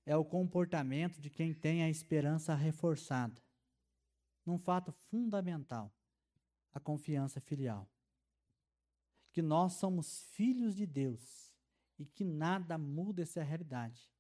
é 0.05 0.17
o 0.17 0.25
comportamento 0.25 1.21
de 1.21 1.31
quem 1.31 1.53
tem 1.53 1.83
a 1.83 1.89
esperança 1.89 2.55
reforçada, 2.55 3.41
num 4.45 4.59
fato 4.59 4.93
fundamental, 4.93 5.93
a 6.73 6.81
confiança 6.81 7.41
filial 7.41 7.89
que 9.37 9.43
nós 9.43 9.75
somos 9.75 10.23
filhos 10.31 10.75
de 10.75 10.87
Deus 10.87 11.53
e 11.99 12.07
que 12.07 12.25
nada 12.25 12.79
muda 12.79 13.21
essa 13.21 13.43
realidade. 13.43 14.11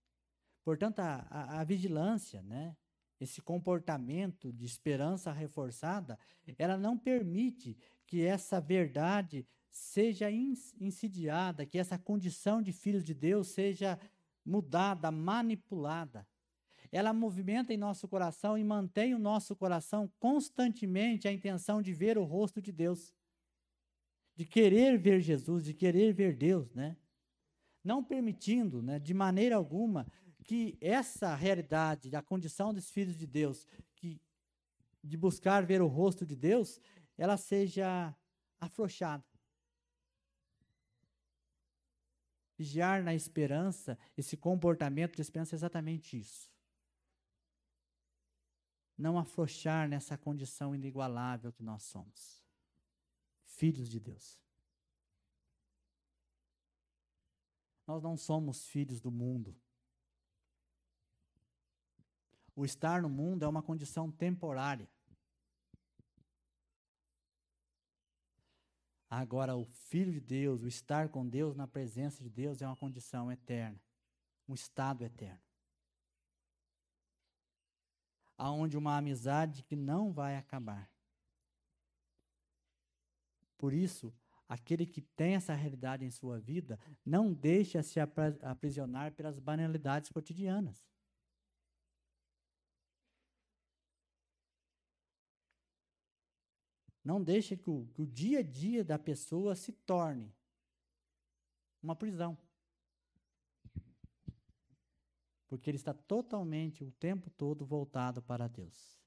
Portanto, 0.62 0.98
a, 0.98 1.26
a, 1.30 1.60
a 1.60 1.64
vigilância, 1.64 2.42
né, 2.42 2.76
esse 3.18 3.40
comportamento 3.40 4.52
de 4.52 4.66
esperança 4.66 5.32
reforçada, 5.32 6.18
ela 6.58 6.76
não 6.76 6.98
permite 6.98 7.78
que 8.06 8.26
essa 8.26 8.60
verdade 8.60 9.48
seja 9.70 10.30
insidiada, 10.30 11.64
que 11.64 11.78
essa 11.78 11.98
condição 11.98 12.60
de 12.60 12.70
filhos 12.70 13.02
de 13.02 13.14
Deus 13.14 13.48
seja 13.48 13.98
mudada, 14.44 15.10
manipulada. 15.10 16.28
Ela 16.92 17.14
movimenta 17.14 17.72
em 17.72 17.78
nosso 17.78 18.06
coração 18.06 18.58
e 18.58 18.62
mantém 18.62 19.14
o 19.14 19.18
nosso 19.18 19.56
coração 19.56 20.12
constantemente 20.18 21.26
a 21.26 21.32
intenção 21.32 21.80
de 21.80 21.94
ver 21.94 22.18
o 22.18 22.24
rosto 22.24 22.60
de 22.60 22.70
Deus 22.70 23.15
de 24.36 24.44
querer 24.44 24.98
ver 24.98 25.20
Jesus, 25.20 25.64
de 25.64 25.72
querer 25.72 26.12
ver 26.12 26.36
Deus, 26.36 26.72
né? 26.74 26.96
Não 27.82 28.04
permitindo, 28.04 28.82
né, 28.82 28.98
de 28.98 29.14
maneira 29.14 29.56
alguma, 29.56 30.06
que 30.44 30.76
essa 30.80 31.34
realidade, 31.34 32.14
a 32.14 32.22
condição 32.22 32.72
dos 32.74 32.90
filhos 32.90 33.16
de 33.16 33.26
Deus, 33.26 33.66
que 33.94 34.20
de 35.02 35.16
buscar 35.16 35.64
ver 35.64 35.80
o 35.80 35.86
rosto 35.86 36.26
de 36.26 36.36
Deus, 36.36 36.80
ela 37.16 37.36
seja 37.36 38.14
afrouxada. 38.60 39.24
Vigiar 42.58 43.02
na 43.02 43.14
esperança, 43.14 43.98
esse 44.16 44.36
comportamento 44.36 45.14
de 45.16 45.22
esperança 45.22 45.54
é 45.54 45.58
exatamente 45.58 46.18
isso. 46.18 46.50
Não 48.98 49.18
afrouxar 49.18 49.88
nessa 49.88 50.16
condição 50.16 50.74
inigualável 50.74 51.52
que 51.52 51.62
nós 51.62 51.82
somos 51.84 52.45
filhos 53.56 53.88
de 53.88 53.98
Deus. 53.98 54.38
Nós 57.86 58.02
não 58.02 58.16
somos 58.16 58.66
filhos 58.66 59.00
do 59.00 59.10
mundo. 59.10 59.56
O 62.54 62.64
estar 62.64 63.02
no 63.02 63.08
mundo 63.08 63.44
é 63.44 63.48
uma 63.48 63.62
condição 63.62 64.10
temporária. 64.10 64.88
Agora, 69.08 69.56
o 69.56 69.64
Filho 69.64 70.12
de 70.12 70.20
Deus, 70.20 70.62
o 70.62 70.66
estar 70.66 71.08
com 71.08 71.26
Deus 71.26 71.54
na 71.54 71.66
presença 71.66 72.22
de 72.22 72.28
Deus 72.28 72.60
é 72.60 72.66
uma 72.66 72.76
condição 72.76 73.30
eterna, 73.30 73.80
um 74.48 74.54
estado 74.54 75.04
eterno. 75.04 75.40
Aonde 78.36 78.76
uma 78.76 78.96
amizade 78.96 79.62
que 79.62 79.76
não 79.76 80.12
vai 80.12 80.36
acabar. 80.36 80.90
Por 83.58 83.72
isso, 83.72 84.12
aquele 84.48 84.86
que 84.86 85.00
tem 85.00 85.34
essa 85.34 85.54
realidade 85.54 86.04
em 86.04 86.10
sua 86.10 86.38
vida 86.38 86.78
não 87.04 87.32
deixa 87.32 87.82
se 87.82 87.98
aprisionar 88.00 89.12
pelas 89.12 89.38
banalidades 89.38 90.10
cotidianas. 90.10 90.84
Não 97.06 97.22
deixa 97.22 97.56
que 97.56 97.70
o, 97.70 97.86
que 97.94 98.02
o 98.02 98.06
dia 98.06 98.40
a 98.40 98.42
dia 98.42 98.84
da 98.84 98.98
pessoa 98.98 99.54
se 99.54 99.70
torne 99.70 100.34
uma 101.80 101.94
prisão. 101.94 102.36
Porque 105.46 105.70
ele 105.70 105.76
está 105.76 105.94
totalmente, 105.94 106.82
o 106.82 106.90
tempo 106.90 107.30
todo, 107.30 107.64
voltado 107.64 108.20
para 108.20 108.48
Deus. 108.48 108.98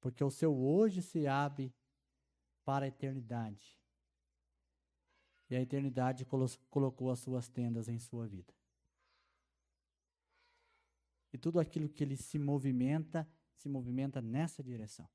Porque 0.00 0.24
o 0.24 0.30
seu 0.30 0.56
hoje 0.56 1.02
se 1.02 1.26
abre 1.26 1.70
para 2.66 2.84
a 2.84 2.88
eternidade. 2.88 3.78
E 5.48 5.54
a 5.54 5.60
eternidade 5.62 6.24
colo 6.24 6.46
colocou 6.68 7.12
as 7.12 7.20
suas 7.20 7.48
tendas 7.48 7.88
em 7.88 8.00
sua 8.00 8.26
vida. 8.26 8.52
E 11.32 11.38
tudo 11.38 11.60
aquilo 11.60 11.88
que 11.88 12.02
ele 12.02 12.16
se 12.16 12.38
movimenta, 12.38 13.28
se 13.54 13.68
movimenta 13.68 14.20
nessa 14.20 14.64
direção. 14.64 15.08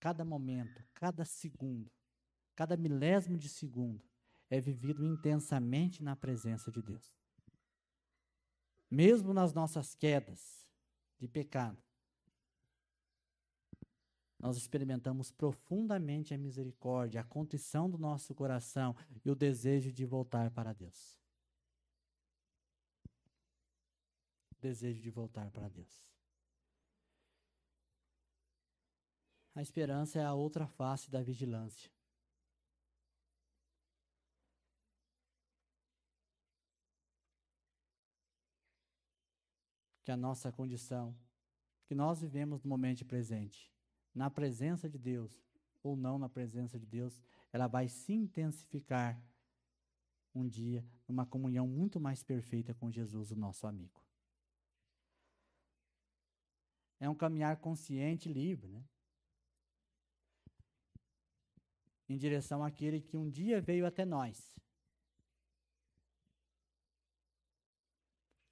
Cada 0.00 0.24
momento, 0.24 0.82
cada 0.94 1.24
segundo, 1.24 1.90
cada 2.54 2.76
milésimo 2.76 3.36
de 3.36 3.48
segundo 3.48 4.02
é 4.48 4.60
vivido 4.60 5.04
intensamente 5.04 6.02
na 6.02 6.16
presença 6.16 6.70
de 6.70 6.80
Deus. 6.80 7.12
Mesmo 8.90 9.34
nas 9.34 9.52
nossas 9.52 9.94
quedas 9.94 10.66
de 11.18 11.28
pecado, 11.28 11.82
nós 14.38 14.56
experimentamos 14.56 15.30
profundamente 15.32 16.32
a 16.32 16.38
misericórdia, 16.38 17.20
a 17.20 17.24
contrição 17.24 17.90
do 17.90 17.98
nosso 17.98 18.34
coração 18.34 18.94
e 19.24 19.30
o 19.30 19.34
desejo 19.34 19.92
de 19.92 20.06
voltar 20.06 20.50
para 20.50 20.72
Deus. 20.72 21.18
desejo 24.60 25.00
de 25.00 25.10
voltar 25.10 25.50
para 25.50 25.68
Deus. 25.68 26.08
A 29.54 29.62
esperança 29.62 30.20
é 30.20 30.24
a 30.24 30.34
outra 30.34 30.66
face 30.66 31.10
da 31.10 31.22
vigilância. 31.22 31.90
Que 40.04 40.12
a 40.12 40.16
nossa 40.16 40.50
condição, 40.52 41.16
que 41.86 41.94
nós 41.94 42.20
vivemos 42.20 42.62
no 42.62 42.68
momento 42.68 43.04
presente, 43.04 43.70
na 44.18 44.28
presença 44.28 44.88
de 44.88 44.98
Deus 44.98 45.40
ou 45.80 45.96
não 45.96 46.18
na 46.18 46.28
presença 46.28 46.76
de 46.76 46.84
Deus, 46.84 47.22
ela 47.52 47.68
vai 47.68 47.88
se 47.88 48.12
intensificar 48.12 49.22
um 50.34 50.46
dia 50.46 50.84
numa 51.06 51.24
comunhão 51.24 51.68
muito 51.68 52.00
mais 52.00 52.24
perfeita 52.24 52.74
com 52.74 52.90
Jesus, 52.90 53.30
o 53.30 53.36
nosso 53.36 53.64
amigo. 53.64 54.02
É 56.98 57.08
um 57.08 57.14
caminhar 57.14 57.56
consciente 57.58 58.28
e 58.28 58.32
livre, 58.32 58.68
né? 58.72 58.84
Em 62.08 62.16
direção 62.16 62.64
àquele 62.64 63.00
que 63.00 63.16
um 63.16 63.30
dia 63.30 63.60
veio 63.60 63.86
até 63.86 64.04
nós. 64.04 64.52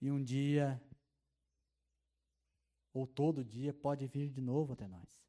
E 0.00 0.12
um 0.12 0.22
dia, 0.22 0.80
ou 2.92 3.04
todo 3.04 3.44
dia, 3.44 3.74
pode 3.74 4.06
vir 4.06 4.30
de 4.30 4.40
novo 4.40 4.74
até 4.74 4.86
nós. 4.86 5.25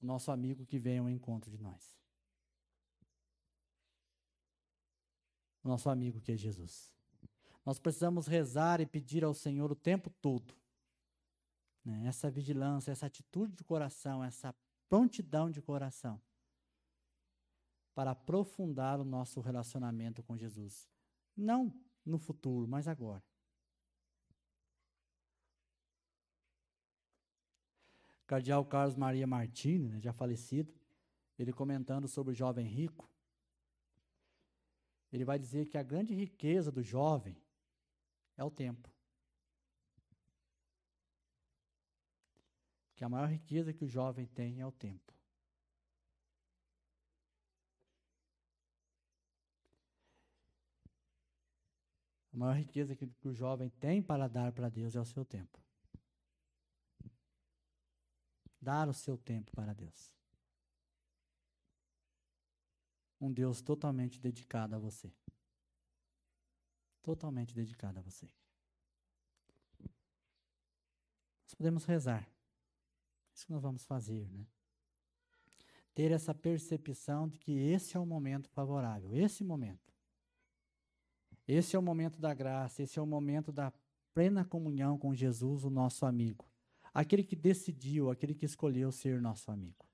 O 0.00 0.06
nosso 0.06 0.30
amigo 0.30 0.64
que 0.64 0.78
vem 0.78 0.98
ao 0.98 1.08
encontro 1.08 1.50
de 1.50 1.58
nós. 1.58 1.98
nosso 5.68 5.90
amigo 5.90 6.20
que 6.20 6.32
é 6.32 6.36
Jesus. 6.36 6.92
Nós 7.64 7.78
precisamos 7.78 8.26
rezar 8.26 8.80
e 8.80 8.86
pedir 8.86 9.22
ao 9.22 9.34
Senhor 9.34 9.70
o 9.70 9.76
tempo 9.76 10.10
todo. 10.22 10.54
Né? 11.84 12.06
Essa 12.06 12.30
vigilância, 12.30 12.90
essa 12.90 13.06
atitude 13.06 13.54
de 13.54 13.62
coração, 13.62 14.24
essa 14.24 14.54
prontidão 14.88 15.50
de 15.50 15.60
coração 15.60 16.20
para 17.94 18.12
aprofundar 18.12 19.00
o 19.00 19.04
nosso 19.04 19.40
relacionamento 19.40 20.22
com 20.22 20.36
Jesus. 20.36 20.88
Não 21.36 21.74
no 22.04 22.18
futuro, 22.18 22.66
mas 22.66 22.88
agora. 22.88 23.22
Cardeal 28.28 28.62
Carlos 28.62 28.94
Maria 28.94 29.26
Martini, 29.26 29.88
né, 29.88 29.98
já 29.98 30.12
falecido, 30.12 30.72
ele 31.38 31.50
comentando 31.50 32.06
sobre 32.06 32.32
o 32.32 32.36
jovem 32.36 32.66
rico, 32.66 33.10
ele 35.10 35.24
vai 35.24 35.38
dizer 35.38 35.66
que 35.66 35.78
a 35.78 35.82
grande 35.82 36.14
riqueza 36.14 36.70
do 36.70 36.82
jovem 36.82 37.40
é 38.36 38.44
o 38.44 38.50
tempo. 38.50 38.92
Que 42.94 43.02
a 43.02 43.08
maior 43.08 43.30
riqueza 43.30 43.72
que 43.72 43.82
o 43.82 43.88
jovem 43.88 44.26
tem 44.26 44.60
é 44.60 44.66
o 44.66 44.72
tempo. 44.72 45.14
A 52.34 52.36
maior 52.36 52.56
riqueza 52.56 52.94
que, 52.94 53.10
o 53.24 53.32
jovem 53.32 53.70
tem 53.70 54.02
para 54.02 54.28
dar 54.28 54.52
para 54.52 54.68
Deus 54.68 54.94
é 54.94 55.00
o 55.00 55.04
seu 55.06 55.24
tempo. 55.24 55.67
Dar 58.68 58.86
o 58.86 58.92
seu 58.92 59.16
tempo 59.16 59.50
para 59.52 59.72
Deus 59.72 60.12
um 63.18 63.32
Deus 63.32 63.62
totalmente 63.62 64.20
dedicado 64.20 64.76
a 64.76 64.78
você. 64.78 65.10
Totalmente 67.02 67.54
dedicado 67.54 67.98
a 67.98 68.02
você. 68.02 68.28
Nós 71.44 71.54
podemos 71.56 71.84
rezar. 71.86 72.28
Isso 73.34 73.46
que 73.46 73.52
nós 73.52 73.62
vamos 73.62 73.86
fazer, 73.86 74.28
né? 74.30 74.46
Ter 75.94 76.12
essa 76.12 76.34
percepção 76.34 77.26
de 77.26 77.38
que 77.38 77.52
esse 77.52 77.96
é 77.96 78.00
o 78.00 78.04
momento 78.06 78.50
favorável, 78.50 79.16
esse 79.16 79.42
momento. 79.42 79.92
Esse 81.46 81.74
é 81.74 81.78
o 81.78 81.82
momento 81.82 82.20
da 82.20 82.34
graça, 82.34 82.82
esse 82.82 82.98
é 82.98 83.02
o 83.02 83.06
momento 83.06 83.50
da 83.50 83.72
plena 84.12 84.44
comunhão 84.44 84.98
com 84.98 85.14
Jesus, 85.14 85.64
o 85.64 85.70
nosso 85.70 86.04
amigo. 86.04 86.46
Aquele 86.92 87.22
que 87.22 87.36
decidiu, 87.36 88.10
aquele 88.10 88.34
que 88.34 88.44
escolheu 88.44 88.90
ser 88.90 89.20
nosso 89.20 89.50
amigo. 89.50 89.86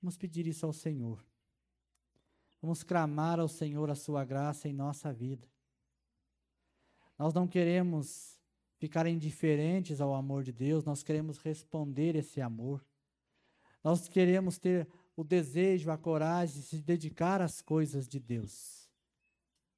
Vamos 0.00 0.16
pedir 0.16 0.46
isso 0.46 0.64
ao 0.64 0.72
Senhor. 0.72 1.24
Vamos 2.62 2.82
clamar 2.82 3.38
ao 3.40 3.48
Senhor 3.48 3.90
a 3.90 3.94
sua 3.94 4.24
graça 4.24 4.68
em 4.68 4.72
nossa 4.72 5.12
vida. 5.12 5.48
Nós 7.18 7.34
não 7.34 7.46
queremos 7.46 8.38
ficar 8.78 9.06
indiferentes 9.06 10.00
ao 10.00 10.14
amor 10.14 10.42
de 10.42 10.52
Deus, 10.52 10.84
nós 10.84 11.02
queremos 11.02 11.38
responder 11.38 12.16
esse 12.16 12.40
amor. 12.40 12.84
Nós 13.84 14.08
queremos 14.08 14.58
ter 14.58 14.88
o 15.14 15.22
desejo, 15.22 15.90
a 15.90 15.98
coragem 15.98 16.60
de 16.60 16.66
se 16.66 16.82
dedicar 16.82 17.42
às 17.42 17.60
coisas 17.60 18.08
de 18.08 18.18
Deus. 18.18 18.88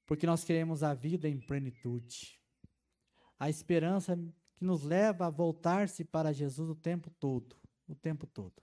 Porque 0.06 0.26
nós 0.26 0.44
queremos 0.44 0.82
a 0.82 0.94
vida 0.94 1.28
em 1.28 1.40
plenitude. 1.40 2.40
A 3.38 3.50
esperança 3.50 4.16
que 4.62 4.66
nos 4.66 4.84
leva 4.84 5.26
a 5.26 5.28
voltar-se 5.28 6.04
para 6.04 6.32
Jesus 6.32 6.70
o 6.70 6.74
tempo 6.76 7.10
todo, 7.18 7.56
o 7.88 7.96
tempo 7.96 8.28
todo. 8.28 8.62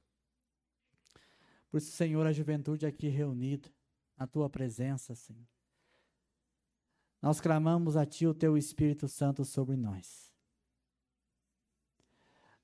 Por 1.69 1.77
isso, 1.77 1.91
Senhor, 1.91 2.25
a 2.25 2.31
juventude 2.31 2.85
aqui 2.85 3.09
reunida, 3.09 3.69
na 4.15 4.25
tua 4.25 4.49
presença, 4.49 5.13
Senhor. 5.13 5.45
Nós 7.21 7.41
clamamos 7.41 7.97
a 7.97 8.05
Ti 8.05 8.25
o 8.25 8.33
Teu 8.33 8.57
Espírito 8.57 9.09
Santo 9.09 9.43
sobre 9.43 9.75
nós. 9.75 10.33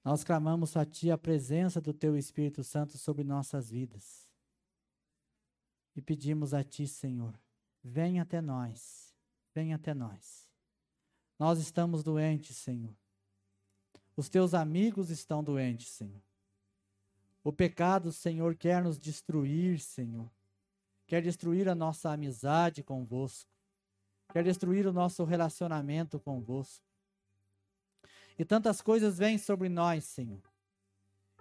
Nós 0.01 0.23
clamamos 0.23 0.77
a 0.77 0.85
Ti 0.85 1.11
a 1.11 1.17
presença 1.17 1.81
do 1.81 1.93
Teu 1.93 2.15
Espírito 2.15 2.63
Santo 2.63 2.97
sobre 2.97 3.25
nossas 3.25 3.69
vidas. 3.69 4.25
E 5.93 6.01
pedimos 6.01 6.53
a 6.53 6.63
Ti, 6.63 6.87
Senhor, 6.87 7.37
venha 7.83 8.21
até 8.21 8.39
nós, 8.39 9.13
venha 9.53 9.75
até 9.75 9.93
nós. 9.93 10.49
Nós 11.37 11.59
estamos 11.59 12.01
doentes, 12.01 12.55
Senhor. 12.55 12.95
Os 14.17 14.29
Teus 14.29 14.53
amigos 14.53 15.09
estão 15.09 15.43
doentes, 15.43 15.87
Senhor. 15.89 16.21
O 17.43 17.51
pecado, 17.51 18.11
Senhor, 18.11 18.55
quer 18.55 18.81
nos 18.83 18.97
destruir, 18.97 19.79
Senhor. 19.79 20.29
Quer 21.05 21.21
destruir 21.21 21.69
a 21.69 21.75
nossa 21.75 22.09
amizade 22.09 22.81
convosco. 22.81 23.49
Quer 24.31 24.43
destruir 24.43 24.87
o 24.87 24.93
nosso 24.93 25.23
relacionamento 25.23 26.19
convosco. 26.19 26.83
E 28.37 28.43
tantas 28.43 28.81
coisas 28.81 29.17
vêm 29.17 29.37
sobre 29.37 29.69
nós, 29.69 30.05
Senhor. 30.05 30.41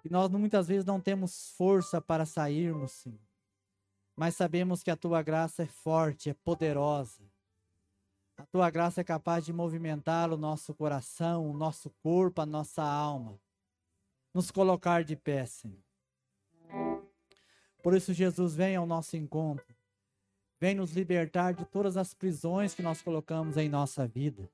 E 0.05 0.11
nós 0.11 0.31
muitas 0.31 0.69
vezes 0.69 0.85
não 0.85 1.01
temos 1.01 1.51
força 1.57 2.01
para 2.01 2.27
sairmos, 2.27 2.93
Senhor. 2.93 3.19
Mas 4.15 4.37
sabemos 4.37 4.83
que 4.83 4.91
a 4.91 4.97
tua 4.97 5.23
graça 5.23 5.63
é 5.63 5.67
forte, 5.67 6.29
é 6.29 6.35
poderosa. 6.35 7.23
A 8.37 8.45
tua 8.47 8.69
graça 8.69 9.01
é 9.01 9.05
capaz 9.05 9.45
de 9.45 9.53
movimentar 9.53 10.33
o 10.33 10.37
nosso 10.37 10.75
coração, 10.75 11.49
o 11.49 11.57
nosso 11.57 11.91
corpo, 12.03 12.41
a 12.41 12.47
nossa 12.47 12.83
alma. 12.83 13.41
Nos 14.33 14.51
colocar 14.51 15.05
de 15.05 15.15
pé, 15.15 15.47
Senhor. 15.47 15.79
Por 17.83 17.95
isso, 17.95 18.13
Jesus 18.13 18.57
vem 18.57 18.75
ao 18.75 18.87
nosso 18.87 19.17
encontro. 19.17 19.75
Vem 20.59 20.75
nos 20.75 20.93
libertar 20.93 21.53
de 21.53 21.65
todas 21.65 21.97
as 21.97 22.15
prisões 22.15 22.75
que 22.75 22.83
nós 22.83 23.03
colocamos 23.03 23.57
em 23.57 23.69
nossa 23.69 24.07
vida. 24.07 24.51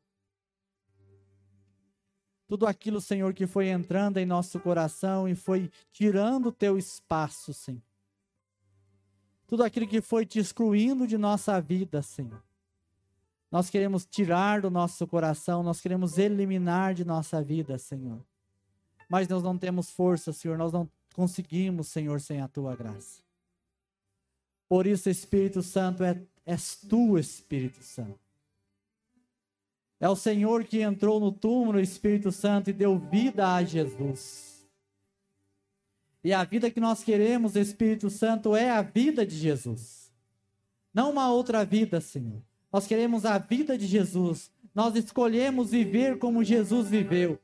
Tudo 2.46 2.66
aquilo, 2.66 3.00
Senhor, 3.00 3.32
que 3.32 3.46
foi 3.46 3.68
entrando 3.68 4.18
em 4.18 4.26
nosso 4.26 4.58
coração 4.58 5.28
e 5.28 5.36
foi 5.36 5.70
tirando 5.92 6.46
o 6.46 6.52
teu 6.52 6.76
espaço, 6.76 7.54
Senhor. 7.54 7.80
Tudo 9.46 9.62
aquilo 9.62 9.86
que 9.86 10.00
foi 10.00 10.26
te 10.26 10.38
excluindo 10.38 11.06
de 11.06 11.16
nossa 11.16 11.60
vida, 11.60 12.02
Senhor. 12.02 12.42
Nós 13.50 13.68
queremos 13.68 14.06
tirar 14.06 14.60
do 14.60 14.70
nosso 14.70 15.06
coração, 15.06 15.62
nós 15.62 15.80
queremos 15.80 16.18
eliminar 16.18 16.94
de 16.94 17.04
nossa 17.04 17.42
vida, 17.42 17.76
Senhor. 17.78 18.24
Mas 19.08 19.26
nós 19.26 19.42
não 19.42 19.58
temos 19.58 19.90
força, 19.90 20.32
Senhor, 20.32 20.56
nós 20.56 20.72
não 20.72 20.88
conseguimos, 21.14 21.88
Senhor, 21.88 22.20
sem 22.20 22.40
a 22.40 22.46
tua 22.46 22.76
graça. 22.76 23.22
Por 24.68 24.86
isso, 24.86 25.10
Espírito 25.10 25.62
Santo, 25.62 26.04
é, 26.04 26.22
és 26.46 26.76
tu, 26.76 27.18
Espírito 27.18 27.82
Santo. 27.82 28.20
É 29.98 30.08
o 30.08 30.14
Senhor 30.14 30.64
que 30.64 30.80
entrou 30.80 31.18
no 31.18 31.32
túmulo, 31.32 31.80
Espírito 31.80 32.30
Santo, 32.30 32.70
e 32.70 32.72
deu 32.72 32.98
vida 32.98 33.52
a 33.52 33.64
Jesus. 33.64 34.64
E 36.22 36.32
a 36.32 36.44
vida 36.44 36.70
que 36.70 36.80
nós 36.80 37.02
queremos, 37.02 37.56
Espírito 37.56 38.08
Santo, 38.08 38.54
é 38.54 38.70
a 38.70 38.80
vida 38.80 39.26
de 39.26 39.36
Jesus. 39.36 40.12
Não 40.94 41.10
uma 41.10 41.32
outra 41.32 41.64
vida, 41.64 42.00
Senhor. 42.00 42.40
Nós 42.72 42.86
queremos 42.86 43.24
a 43.24 43.38
vida 43.38 43.76
de 43.76 43.86
Jesus. 43.86 44.50
Nós 44.74 44.94
escolhemos 44.94 45.70
viver 45.70 46.18
como 46.18 46.44
Jesus 46.44 46.88
viveu. 46.88 47.38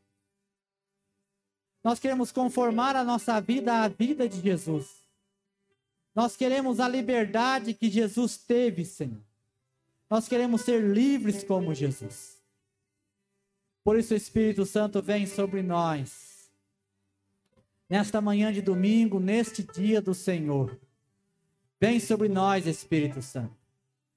Nós 1.82 1.98
queremos 1.98 2.32
conformar 2.32 2.96
a 2.96 3.04
nossa 3.04 3.40
vida 3.40 3.82
à 3.82 3.88
vida 3.88 4.28
de 4.28 4.40
Jesus. 4.40 4.88
Nós 6.14 6.36
queremos 6.36 6.80
a 6.80 6.88
liberdade 6.88 7.74
que 7.74 7.90
Jesus 7.90 8.36
teve, 8.36 8.84
Senhor. 8.84 9.20
Nós 10.08 10.28
queremos 10.28 10.62
ser 10.62 10.82
livres 10.82 11.42
como 11.44 11.74
Jesus. 11.74 12.36
Por 13.84 13.98
isso 13.98 14.14
o 14.14 14.16
Espírito 14.16 14.64
Santo 14.64 15.02
vem 15.02 15.26
sobre 15.26 15.62
nós. 15.62 16.50
Nesta 17.88 18.20
manhã 18.20 18.52
de 18.52 18.62
domingo, 18.62 19.20
neste 19.20 19.62
dia 19.62 20.00
do 20.00 20.14
Senhor. 20.14 20.76
Vem 21.80 22.00
sobre 22.00 22.28
nós, 22.28 22.66
Espírito 22.66 23.22
Santo. 23.22 23.65